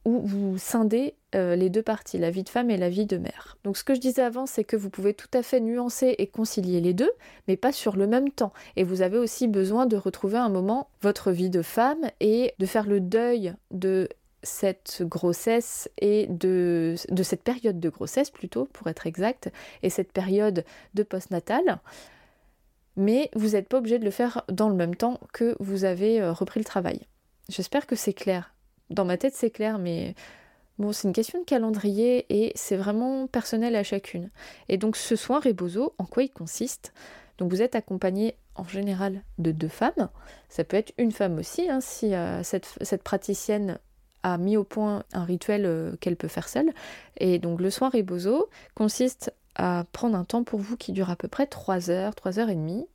où 0.05 0.21
vous 0.21 0.57
scindez 0.57 1.15
euh, 1.33 1.55
les 1.55 1.69
deux 1.69 1.81
parties, 1.81 2.17
la 2.17 2.31
vie 2.31 2.43
de 2.43 2.49
femme 2.49 2.69
et 2.69 2.77
la 2.77 2.89
vie 2.89 3.05
de 3.05 3.17
mère. 3.17 3.57
Donc 3.63 3.77
ce 3.77 3.83
que 3.83 3.95
je 3.95 3.99
disais 3.99 4.21
avant, 4.21 4.45
c'est 4.45 4.63
que 4.63 4.77
vous 4.77 4.89
pouvez 4.89 5.13
tout 5.13 5.29
à 5.33 5.43
fait 5.43 5.59
nuancer 5.59 6.15
et 6.17 6.27
concilier 6.27 6.79
les 6.79 6.93
deux, 6.93 7.11
mais 7.47 7.57
pas 7.57 7.71
sur 7.71 7.95
le 7.95 8.07
même 8.07 8.29
temps. 8.29 8.53
Et 8.75 8.83
vous 8.83 9.01
avez 9.01 9.17
aussi 9.17 9.47
besoin 9.47 9.85
de 9.85 9.97
retrouver 9.97 10.37
un 10.37 10.49
moment 10.49 10.87
votre 11.01 11.31
vie 11.31 11.49
de 11.49 11.61
femme 11.61 12.09
et 12.19 12.53
de 12.59 12.65
faire 12.65 12.87
le 12.87 12.99
deuil 12.99 13.53
de 13.71 14.07
cette 14.43 15.01
grossesse 15.01 15.89
et 15.97 16.27
de, 16.27 16.95
de 17.09 17.23
cette 17.23 17.41
période 17.41 17.79
de 17.79 17.89
grossesse 17.89 18.29
plutôt, 18.29 18.65
pour 18.65 18.87
être 18.87 19.07
exact, 19.07 19.51
et 19.81 19.89
cette 19.89 20.11
période 20.11 20.63
de 20.93 21.03
postnatal 21.03 21.79
mais 22.95 23.29
vous 23.35 23.49
n'êtes 23.49 23.67
pas 23.67 23.77
obligé 23.77 23.99
de 23.99 24.05
le 24.05 24.11
faire 24.11 24.43
dans 24.49 24.69
le 24.69 24.75
même 24.75 24.95
temps 24.95 25.19
que 25.33 25.55
vous 25.59 25.83
avez 25.83 26.21
euh, 26.21 26.31
repris 26.31 26.59
le 26.59 26.65
travail. 26.65 27.01
J'espère 27.49 27.87
que 27.87 27.95
c'est 27.95 28.13
clair. 28.13 28.54
Dans 28.89 29.05
ma 29.05 29.17
tête, 29.17 29.33
c'est 29.33 29.49
clair, 29.49 29.79
mais 29.79 30.15
bon, 30.77 30.91
c'est 30.91 31.07
une 31.07 31.13
question 31.13 31.39
de 31.39 31.45
calendrier 31.45 32.25
et 32.29 32.51
c'est 32.55 32.75
vraiment 32.75 33.27
personnel 33.27 33.75
à 33.75 33.83
chacune. 33.83 34.29
Et 34.69 34.77
donc, 34.77 34.95
ce 34.95 35.15
soin 35.15 35.39
Rebozo, 35.39 35.93
en 35.97 36.05
quoi 36.05 36.23
il 36.23 36.29
consiste? 36.29 36.93
Donc, 37.37 37.51
vous 37.51 37.61
êtes 37.61 37.75
accompagné 37.75 38.35
en 38.55 38.65
général 38.65 39.21
de 39.37 39.51
deux 39.51 39.67
femmes. 39.67 40.09
Ça 40.49 40.63
peut 40.63 40.77
être 40.77 40.93
une 40.97 41.11
femme 41.11 41.37
aussi, 41.37 41.69
hein, 41.69 41.81
si 41.81 42.13
euh, 42.13 42.43
cette, 42.43 43.03
praticienne 43.03 43.79
a 44.23 44.37
mis 44.37 44.57
au 44.57 44.63
point 44.63 45.03
un 45.13 45.23
rituel 45.23 45.65
euh, 45.65 45.95
qu'elle 45.99 46.15
peut 46.15 46.27
faire 46.27 46.47
seule. 46.47 46.71
Et 47.17 47.39
donc, 47.39 47.59
le 47.59 47.69
soin 47.69 47.89
Rebozo 47.89 48.49
consiste 48.75 49.33
à 49.55 49.85
prendre 49.91 50.17
un 50.17 50.25
temps 50.25 50.43
pour 50.43 50.59
vous 50.59 50.77
qui 50.77 50.91
dure 50.91 51.09
à 51.09 51.15
peu 51.15 51.27
près 51.27 51.47
3 51.47 51.89
heures, 51.89 52.15
3 52.15 52.39
heures 52.39 52.49
et 52.49 52.55
demie. 52.55 52.87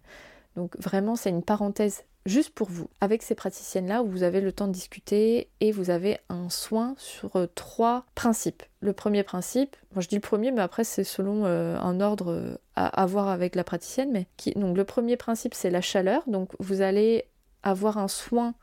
Donc 0.56 0.76
vraiment, 0.78 1.16
c'est 1.16 1.30
une 1.30 1.42
parenthèse 1.42 2.04
juste 2.26 2.50
pour 2.50 2.68
vous. 2.68 2.88
Avec 3.00 3.22
ces 3.22 3.34
praticiennes-là, 3.34 4.02
vous 4.02 4.22
avez 4.22 4.40
le 4.40 4.52
temps 4.52 4.66
de 4.66 4.72
discuter 4.72 5.48
et 5.60 5.72
vous 5.72 5.90
avez 5.90 6.18
un 6.28 6.50
soin 6.50 6.94
sur 6.98 7.36
euh, 7.36 7.46
trois 7.54 8.04
principes. 8.14 8.62
Le 8.80 8.92
premier 8.92 9.22
principe, 9.22 9.76
moi 9.94 10.02
je 10.02 10.08
dis 10.08 10.16
le 10.16 10.20
premier, 10.20 10.52
mais 10.52 10.62
après 10.62 10.84
c'est 10.84 11.04
selon 11.04 11.44
euh, 11.44 11.78
un 11.78 12.00
ordre 12.00 12.32
euh, 12.32 12.56
à 12.76 12.86
avoir 12.86 13.28
avec 13.28 13.54
la 13.54 13.64
praticienne. 13.64 14.10
Mais 14.12 14.26
qui, 14.36 14.52
donc 14.52 14.76
le 14.76 14.84
premier 14.84 15.16
principe, 15.16 15.54
c'est 15.54 15.70
la 15.70 15.80
chaleur. 15.80 16.22
Donc 16.26 16.50
vous 16.58 16.82
allez 16.82 17.24
avoir 17.62 17.98
un 17.98 18.08
soin 18.08 18.54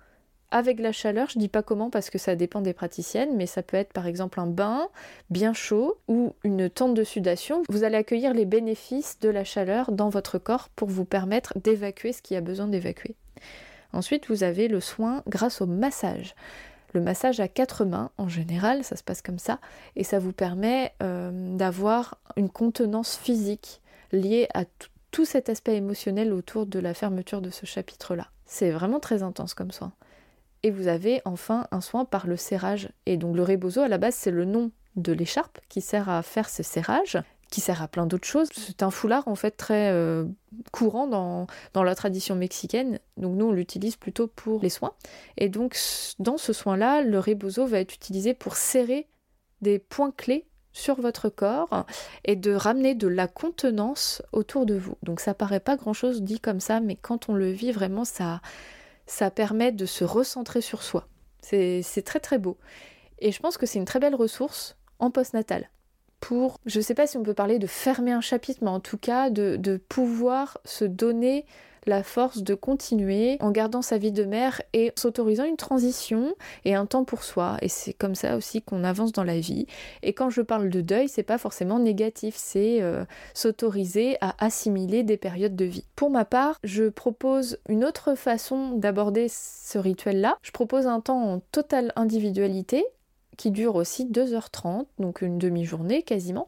avec 0.50 0.80
la 0.80 0.94
chaleur, 0.94 1.30
je 1.30 1.40
dis 1.40 1.50
pas 1.50 1.62
comment 1.62 1.90
parce 1.90 2.10
que 2.10 2.18
ça 2.18 2.36
dépend 2.36 2.62
des 2.62 2.74
praticiennes, 2.74 3.36
mais 3.36 3.48
ça 3.48 3.64
peut 3.64 3.76
être 3.76 3.92
par 3.92 4.08
exemple 4.08 4.40
un 4.40 4.48
bain 4.48 4.88
bien 5.30 5.52
chaud 5.52 5.98
ou 6.08 6.36
une 6.46 6.70
tente 6.70 6.94
de 6.94 7.04
sudation. 7.04 7.64
Vous 7.68 7.84
allez 7.84 7.98
accueillir 7.98 8.34
les 8.34 8.46
bénéfices 8.46 9.20
de 9.20 9.28
la 9.28 9.44
chaleur 9.44 9.92
dans 9.92 10.08
votre 10.08 10.38
corps 10.38 10.70
pour 10.70 10.88
vous 10.88 11.04
permettre 11.04 11.52
d'évacuer 11.60 12.14
ce 12.14 12.22
qui 12.22 12.36
a 12.36 12.42
besoin 12.42 12.68
d'évacuer. 12.68 13.16
Ensuite, 13.94 14.28
vous 14.30 14.44
avez 14.44 14.68
le 14.68 14.80
soin 14.80 15.24
grâce 15.28 15.62
au 15.62 15.66
massage. 15.66 16.36
Le 16.94 17.02
massage 17.02 17.40
à 17.40 17.48
quatre 17.48 17.86
mains, 17.86 18.12
en 18.18 18.28
général, 18.28 18.84
ça 18.84 18.96
se 18.96 19.04
passe 19.04 19.22
comme 19.22 19.40
ça, 19.40 19.60
et 19.96 20.04
ça 20.04 20.20
vous 20.20 20.34
permet 20.34 20.94
euh, 21.04 21.56
d'avoir 21.56 22.18
une 22.38 22.50
contenance 22.50 23.18
physique 23.18 23.82
liée 24.12 24.48
à 24.54 24.64
tout 25.12 25.26
cet 25.26 25.50
aspect 25.50 25.76
émotionnel 25.76 26.34
autour 26.34 26.66
de 26.66 26.80
la 26.80 26.94
fermeture 26.94 27.42
de 27.42 27.50
ce 27.50 27.66
chapitre-là. 27.66 28.28
C'est 28.46 28.72
vraiment 28.72 29.00
très 29.00 29.24
intense 29.24 29.54
comme 29.54 29.72
soin. 29.72 29.92
Et 30.64 30.72
vous 30.72 30.88
avez 30.88 31.22
enfin 31.26 31.68
un 31.72 31.82
soin 31.82 32.06
par 32.06 32.28
le 32.28 32.36
serrage. 32.36 32.90
Et 33.06 33.18
donc 33.18 33.36
le 33.36 33.44
rebozo, 33.44 33.82
à 33.82 33.88
la 33.88 33.98
base, 33.98 34.16
c'est 34.16 34.32
le 34.32 34.46
nom 34.46 34.72
de 34.96 35.14
l'écharpe 35.14 35.60
qui 35.70 35.82
sert 35.82 36.10
à 36.10 36.22
faire 36.24 36.50
ce 36.50 36.64
serrage, 36.64 37.18
qui 37.50 37.62
sert 37.62 37.82
à 37.82 37.88
plein 37.88 38.06
d'autres 38.06 38.28
choses. 38.28 38.50
C'est 38.54 38.84
un 38.84 38.92
foulard 38.92 39.28
en 39.28 39.36
fait 39.36 39.52
très 39.52 39.92
euh, 39.92 40.26
courant 40.72 41.08
dans, 41.08 41.48
dans, 41.74 41.84
la 41.84 41.96
tradition 41.96 42.36
mexicaine. 42.36 43.00
Donc 43.18 43.36
nous, 43.36 43.46
on 43.46 43.52
l'utilise 43.52 43.96
plutôt 43.96 44.28
pour 44.28 44.62
les 44.62 44.70
soins. 44.70 44.94
Et 45.38 45.50
donc 45.50 45.78
dans 46.20 46.38
ce 46.38 46.54
soin-là, 46.54 47.02
le 47.02 47.20
rebozo 47.20 47.66
va 47.66 47.80
être 47.80 47.94
utilisé 47.94 48.34
pour 48.34 48.56
serrer 48.56 49.08
des 49.62 49.80
points 49.80 50.12
clés 50.12 50.46
sur 50.74 51.02
votre 51.02 51.30
corps 51.30 51.86
et 52.24 52.36
de 52.36 52.54
ramener 52.54 52.94
de 52.94 53.08
la 53.08 53.28
contenance 53.28 54.22
autour 54.32 54.66
de 54.66 54.76
vous. 54.76 54.96
Donc 55.02 55.20
ça 55.20 55.34
paraît 55.34 55.60
pas 55.60 55.76
grand-chose 55.76 56.22
dit 56.22 56.40
comme 56.40 56.60
ça, 56.60 56.80
mais 56.80 56.96
quand 56.96 57.30
on 57.30 57.34
le 57.34 57.50
vit 57.50 57.72
vraiment, 57.72 58.06
ça 58.06 58.42
ça 59.08 59.32
permet 59.32 59.72
de 59.72 59.86
se 59.86 60.04
recentrer 60.04 60.62
sur 60.62 60.84
soi. 60.84 61.08
C'est 61.42 62.04
très 62.06 62.20
très 62.20 62.38
beau. 62.38 62.58
Et 63.20 63.32
je 63.32 63.40
pense 63.40 63.58
que 63.58 63.66
c'est 63.66 63.80
une 63.80 63.86
très 63.86 64.00
belle 64.00 64.16
ressource 64.16 64.76
en 65.00 65.10
postnatal. 65.12 65.70
Pour, 66.20 66.60
je 66.66 66.80
ne 66.80 66.84
sais 66.84 66.96
pas 66.96 67.08
si 67.08 67.18
on 67.18 67.24
peut 67.24 67.34
parler 67.34 67.60
de 67.60 67.68
fermer 67.68 68.12
un 68.12 68.22
chapitre, 68.22 68.60
mais 68.64 68.70
en 68.70 68.80
tout 68.80 68.98
cas 68.98 69.30
de, 69.30 69.80
pouvoir 69.90 70.58
se 70.66 70.86
donner 70.86 71.46
la 71.86 72.04
force 72.04 72.44
de 72.44 72.54
continuer 72.54 73.38
en 73.40 73.52
gardant 73.52 73.82
sa 73.82 73.98
vie 73.98 74.12
de 74.12 74.26
mère 74.26 74.62
et 74.74 74.92
s'autorisant 74.96 75.46
une 75.46 75.56
transition 75.56 76.36
et 76.66 76.76
un 76.76 76.86
temps 76.86 77.06
pour 77.06 77.24
soi. 77.24 77.58
Et 77.62 77.70
c'est 77.70 77.94
comme 77.94 78.16
ça 78.16 78.36
aussi 78.36 78.62
qu'on 78.62 78.84
avance 78.84 79.14
dans 79.14 79.24
la 79.24 79.40
vie. 79.40 79.68
Et 80.04 80.12
quand 80.14 80.30
je 80.30 80.42
parle 80.42 80.70
de 80.70 80.82
deuil, 80.82 81.08
c'est 81.08 81.24
pas 81.24 81.38
forcément 81.38 81.80
négatif, 81.80 82.36
c'est 82.38 82.82
euh, 82.82 83.06
s'autoriser 83.34 84.18
à 84.20 84.36
assimiler 84.44 85.04
des 85.04 85.18
périodes 85.18 85.56
de 85.56 85.66
vie. 85.66 85.86
Pour 85.96 86.10
ma 86.10 86.26
part, 86.26 86.60
je 86.64 86.90
propose 86.90 87.58
une 87.70 87.86
autre 87.86 88.16
façon 88.16 88.72
d'aborder 88.72 89.28
ce 89.30 89.78
rituel-là. 89.78 90.38
Je 90.42 90.52
propose 90.52 90.88
un 90.88 91.00
temps 91.00 91.24
en 91.24 91.40
totale 91.52 91.94
individualité 91.96 92.86
qui 93.38 93.52
dure 93.52 93.76
aussi 93.76 94.06
2h30, 94.06 94.86
donc 95.00 95.22
une 95.22 95.38
demi-journée 95.38 96.04
quasiment. 96.04 96.48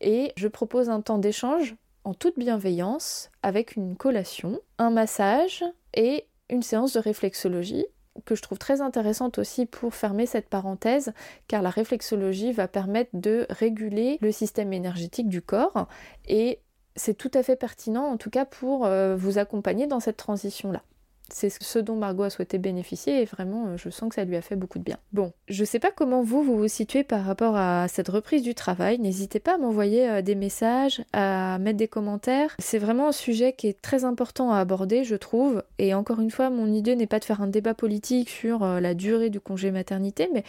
Et 0.00 0.32
je 0.36 0.48
propose 0.48 0.88
un 0.88 1.00
temps 1.00 1.18
d'échange 1.18 1.74
en 2.04 2.14
toute 2.14 2.38
bienveillance 2.38 3.30
avec 3.42 3.76
une 3.76 3.96
collation, 3.96 4.60
un 4.78 4.90
massage 4.90 5.64
et 5.94 6.26
une 6.48 6.62
séance 6.62 6.94
de 6.94 7.00
réflexologie 7.00 7.84
que 8.24 8.34
je 8.34 8.42
trouve 8.42 8.58
très 8.58 8.80
intéressante 8.80 9.38
aussi 9.38 9.66
pour 9.66 9.94
fermer 9.94 10.26
cette 10.26 10.48
parenthèse, 10.48 11.12
car 11.46 11.62
la 11.62 11.70
réflexologie 11.70 12.52
va 12.52 12.68
permettre 12.68 13.10
de 13.12 13.46
réguler 13.50 14.18
le 14.20 14.32
système 14.32 14.72
énergétique 14.72 15.28
du 15.28 15.42
corps 15.42 15.86
et 16.26 16.60
c'est 16.96 17.14
tout 17.14 17.30
à 17.34 17.42
fait 17.42 17.56
pertinent 17.56 18.04
en 18.04 18.16
tout 18.16 18.30
cas 18.30 18.44
pour 18.44 18.86
euh, 18.86 19.14
vous 19.16 19.38
accompagner 19.38 19.86
dans 19.86 20.00
cette 20.00 20.16
transition-là. 20.16 20.82
C'est 21.32 21.50
ce 21.50 21.78
dont 21.78 21.96
Margot 21.96 22.22
a 22.22 22.30
souhaité 22.30 22.58
bénéficier 22.58 23.22
et 23.22 23.24
vraiment 23.24 23.66
euh, 23.66 23.76
je 23.76 23.90
sens 23.90 24.08
que 24.08 24.14
ça 24.14 24.24
lui 24.24 24.36
a 24.36 24.42
fait 24.42 24.56
beaucoup 24.56 24.78
de 24.78 24.84
bien. 24.84 24.96
Bon, 25.12 25.32
je 25.48 25.64
sais 25.64 25.78
pas 25.78 25.90
comment 25.90 26.22
vous 26.22 26.42
vous 26.42 26.56
vous 26.56 26.68
situez 26.68 27.04
par 27.04 27.24
rapport 27.24 27.56
à 27.56 27.86
cette 27.88 28.08
reprise 28.08 28.42
du 28.42 28.54
travail. 28.54 28.98
N'hésitez 28.98 29.40
pas 29.40 29.54
à 29.54 29.58
m'envoyer 29.58 30.08
euh, 30.08 30.22
des 30.22 30.34
messages, 30.34 31.02
à 31.12 31.58
mettre 31.58 31.78
des 31.78 31.88
commentaires. 31.88 32.54
C'est 32.58 32.78
vraiment 32.78 33.08
un 33.08 33.12
sujet 33.12 33.52
qui 33.52 33.68
est 33.68 33.80
très 33.80 34.04
important 34.04 34.52
à 34.52 34.58
aborder, 34.58 35.04
je 35.04 35.16
trouve. 35.16 35.62
Et 35.78 35.94
encore 35.94 36.20
une 36.20 36.30
fois, 36.30 36.50
mon 36.50 36.72
idée 36.72 36.96
n'est 36.96 37.06
pas 37.06 37.18
de 37.18 37.24
faire 37.24 37.42
un 37.42 37.46
débat 37.46 37.74
politique 37.74 38.30
sur 38.30 38.62
euh, 38.62 38.80
la 38.80 38.94
durée 38.94 39.30
du 39.30 39.40
congé 39.40 39.70
maternité, 39.70 40.28
mais 40.32 40.44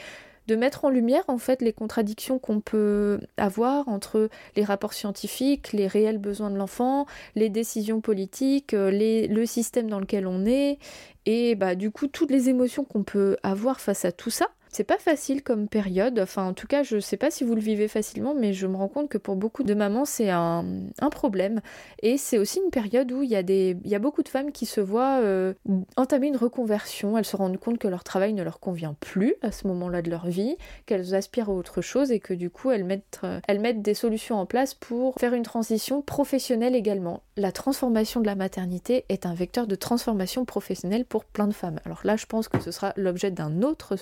de 0.50 0.56
mettre 0.56 0.84
en 0.84 0.90
lumière 0.90 1.24
en 1.28 1.38
fait 1.38 1.62
les 1.62 1.74
contradictions 1.74 2.40
qu'on 2.40 2.60
peut 2.60 3.20
avoir 3.38 3.88
entre 3.88 4.30
les 4.56 4.64
rapports 4.64 4.94
scientifiques, 4.94 5.74
les 5.74 5.86
réels 5.86 6.18
besoins 6.18 6.50
de 6.50 6.58
l'enfant, 6.58 7.06
les 7.36 7.50
décisions 7.50 8.02
politiques, 8.02 8.74
euh, 8.74 8.90
le 9.30 9.46
système 9.46 9.92
dans 9.92 10.00
lequel 10.00 10.26
on 10.26 10.48
est, 10.48 10.80
et 11.28 11.54
bah 11.54 11.76
du 11.76 11.92
coup 11.92 12.08
toutes 12.08 12.32
les 12.32 12.50
émotions 12.50 12.84
qu'on 12.84 13.04
peut 13.04 13.38
avoir 13.44 13.80
face 13.80 14.06
à 14.06 14.12
tout 14.12 14.32
ça. 14.32 14.48
C'est 14.72 14.84
pas 14.84 15.00
facile 15.00 15.42
comme 15.42 15.68
période, 15.68 16.20
enfin 16.20 16.48
en 16.48 16.54
tout 16.54 16.68
cas 16.68 16.84
je 16.84 17.00
sais 17.00 17.18
pas 17.18 17.32
si 17.32 17.44
vous 17.44 17.56
le 17.56 17.62
vivez 17.62 17.88
facilement 17.88 18.36
mais 18.36 18.54
je 18.54 18.68
me 18.68 18.76
rends 18.76 18.88
compte 18.88 19.10
que 19.10 19.18
pour 19.18 19.36
beaucoup 19.36 19.64
de 19.64 19.74
mamans 19.74 20.06
c'est 20.06 20.30
un, 20.30 20.64
problème 21.12 21.60
et 22.04 22.18
c'est 22.18 22.38
aussi 22.38 22.62
une 22.64 22.70
période 22.70 23.12
où 23.12 23.24
il 23.24 23.30
y, 23.32 23.96
a 23.96 24.00
beaucoup 24.00 24.22
de 24.22 24.30
femmes 24.30 24.52
qui 24.52 24.68
se 24.68 24.80
voient 24.80 25.20
euh, 25.22 25.54
entamer 25.98 26.28
une 26.28 26.38
reconversion, 26.38 27.18
elles 27.18 27.26
se 27.26 27.36
rendent 27.36 27.58
compte 27.58 27.80
que 27.80 27.88
leur 27.88 28.04
travail 28.04 28.34
ne 28.34 28.44
leur 28.44 28.60
convient 28.60 28.96
plus 29.00 29.34
à 29.42 29.52
ce 29.52 29.68
moment-là 29.68 30.04
de 30.04 30.10
leur 30.12 30.28
vie, 30.28 30.56
qu'elles 30.86 31.16
aspirent 31.16 31.50
à 31.50 31.54
autre 31.54 31.82
chose 31.82 32.12
et 32.12 32.20
que 32.20 32.36
du 32.36 32.52
coup 32.52 32.70
elles 32.70 32.84
mettent, 32.84 33.22
euh, 33.24 33.40
elles 33.48 33.60
mettent 33.60 33.82
des 33.82 33.96
solutions 33.96 34.38
en 34.38 34.46
place 34.46 34.76
pour 34.76 35.16
faire 35.20 35.34
une 35.34 35.44
transition 35.44 36.04
professionnelle 36.04 36.76
également. 36.76 37.24
La 37.40 37.54
transformation 37.54 38.20
de 38.20 38.26
la 38.26 38.36
maternité 38.36 39.06
est 39.08 39.26
un 39.26 39.34
vecteur 39.34 39.66
de 39.66 39.76
transformation 39.76 40.44
professionnelle 40.44 41.06
pour 41.06 41.24
plein 41.24 41.48
de 41.48 41.54
femmes. 41.54 41.80
Alors 41.86 42.02
là 42.04 42.18
je 42.18 42.26
pense 42.26 42.50
que 42.50 42.60
ce 42.60 42.70
sera 42.70 42.92
l'objet 42.98 43.32
d'un 43.32 43.62
autre, 43.64 43.94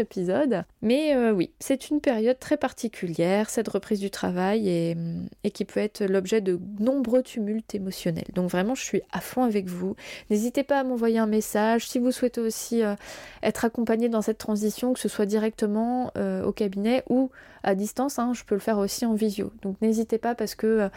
épisode. 0.00 0.64
Mais 0.82 1.14
euh, 1.14 1.30
oui, 1.30 1.52
c'est 1.60 1.90
une 1.90 2.00
période 2.00 2.40
très 2.40 2.56
particulière, 2.56 3.50
cette 3.50 3.68
reprise 3.68 4.00
du 4.00 4.10
travail, 4.10 4.68
et, 4.68 4.96
et 5.44 5.52
qui 5.52 5.64
peut 5.64 5.78
être 5.78 6.04
l'objet 6.06 6.40
de 6.40 6.58
nombreux 6.80 7.22
tumultes 7.22 7.72
émotionnels. 7.76 8.26
Donc 8.34 8.50
vraiment, 8.50 8.74
je 8.74 8.82
suis 8.82 9.02
à 9.12 9.20
fond 9.20 9.44
avec 9.44 9.68
vous. 9.68 9.94
N'hésitez 10.30 10.64
pas 10.64 10.80
à 10.80 10.84
m'envoyer 10.84 11.20
un 11.20 11.26
message 11.26 11.86
si 11.86 12.00
vous 12.00 12.10
souhaitez 12.10 12.40
aussi 12.40 12.82
euh, 12.82 12.96
être 13.44 13.64
accompagné 13.64 14.08
dans 14.08 14.22
cette 14.22 14.38
transition, 14.38 14.92
que 14.92 14.98
ce 14.98 15.08
soit 15.08 15.26
directement 15.26 16.10
euh, 16.18 16.44
au 16.44 16.50
cabinet 16.50 17.04
ou 17.08 17.30
à 17.62 17.76
distance. 17.76 18.18
Hein, 18.18 18.32
je 18.34 18.42
peux 18.42 18.56
le 18.56 18.60
faire 18.60 18.78
aussi 18.78 19.06
en 19.06 19.14
visio. 19.14 19.52
Donc 19.62 19.80
n'hésitez 19.80 20.18
pas 20.18 20.34
parce 20.34 20.56
que 20.56 20.90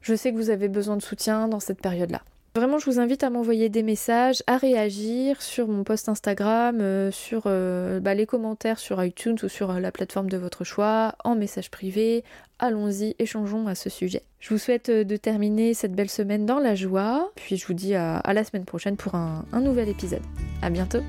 je 0.00 0.14
sais 0.14 0.32
que 0.32 0.36
vous 0.36 0.50
avez 0.50 0.68
besoin 0.68 0.96
de 0.96 1.02
soutien 1.02 1.48
dans 1.48 1.60
cette 1.60 1.80
période-là. 1.80 2.22
Vraiment, 2.56 2.80
je 2.80 2.86
vous 2.86 2.98
invite 2.98 3.22
à 3.22 3.30
m'envoyer 3.30 3.68
des 3.68 3.84
messages, 3.84 4.42
à 4.48 4.56
réagir 4.56 5.40
sur 5.40 5.68
mon 5.68 5.84
post 5.84 6.08
Instagram, 6.08 6.80
euh, 6.80 7.12
sur 7.12 7.44
euh, 7.46 8.00
bah, 8.00 8.14
les 8.14 8.26
commentaires 8.26 8.80
sur 8.80 9.02
iTunes 9.04 9.36
ou 9.44 9.48
sur 9.48 9.70
euh, 9.70 9.78
la 9.78 9.92
plateforme 9.92 10.28
de 10.28 10.36
votre 10.36 10.64
choix, 10.64 11.14
en 11.22 11.36
message 11.36 11.70
privé. 11.70 12.24
Allons-y, 12.58 13.14
échangeons 13.20 13.68
à 13.68 13.76
ce 13.76 13.88
sujet. 13.88 14.24
Je 14.40 14.48
vous 14.48 14.58
souhaite 14.58 14.90
de 14.90 15.16
terminer 15.16 15.74
cette 15.74 15.92
belle 15.92 16.10
semaine 16.10 16.44
dans 16.44 16.58
la 16.58 16.74
joie, 16.74 17.30
puis 17.36 17.56
je 17.56 17.64
vous 17.68 17.74
dis 17.74 17.94
à, 17.94 18.20
la 18.26 18.42
semaine 18.42 18.64
prochaine 18.64 18.96
pour 18.96 19.14
un, 19.14 19.44
un 19.52 19.60
nouvel 19.60 19.88
épisode. 19.88 20.22
À 20.60 20.70
bientôt! 20.70 21.02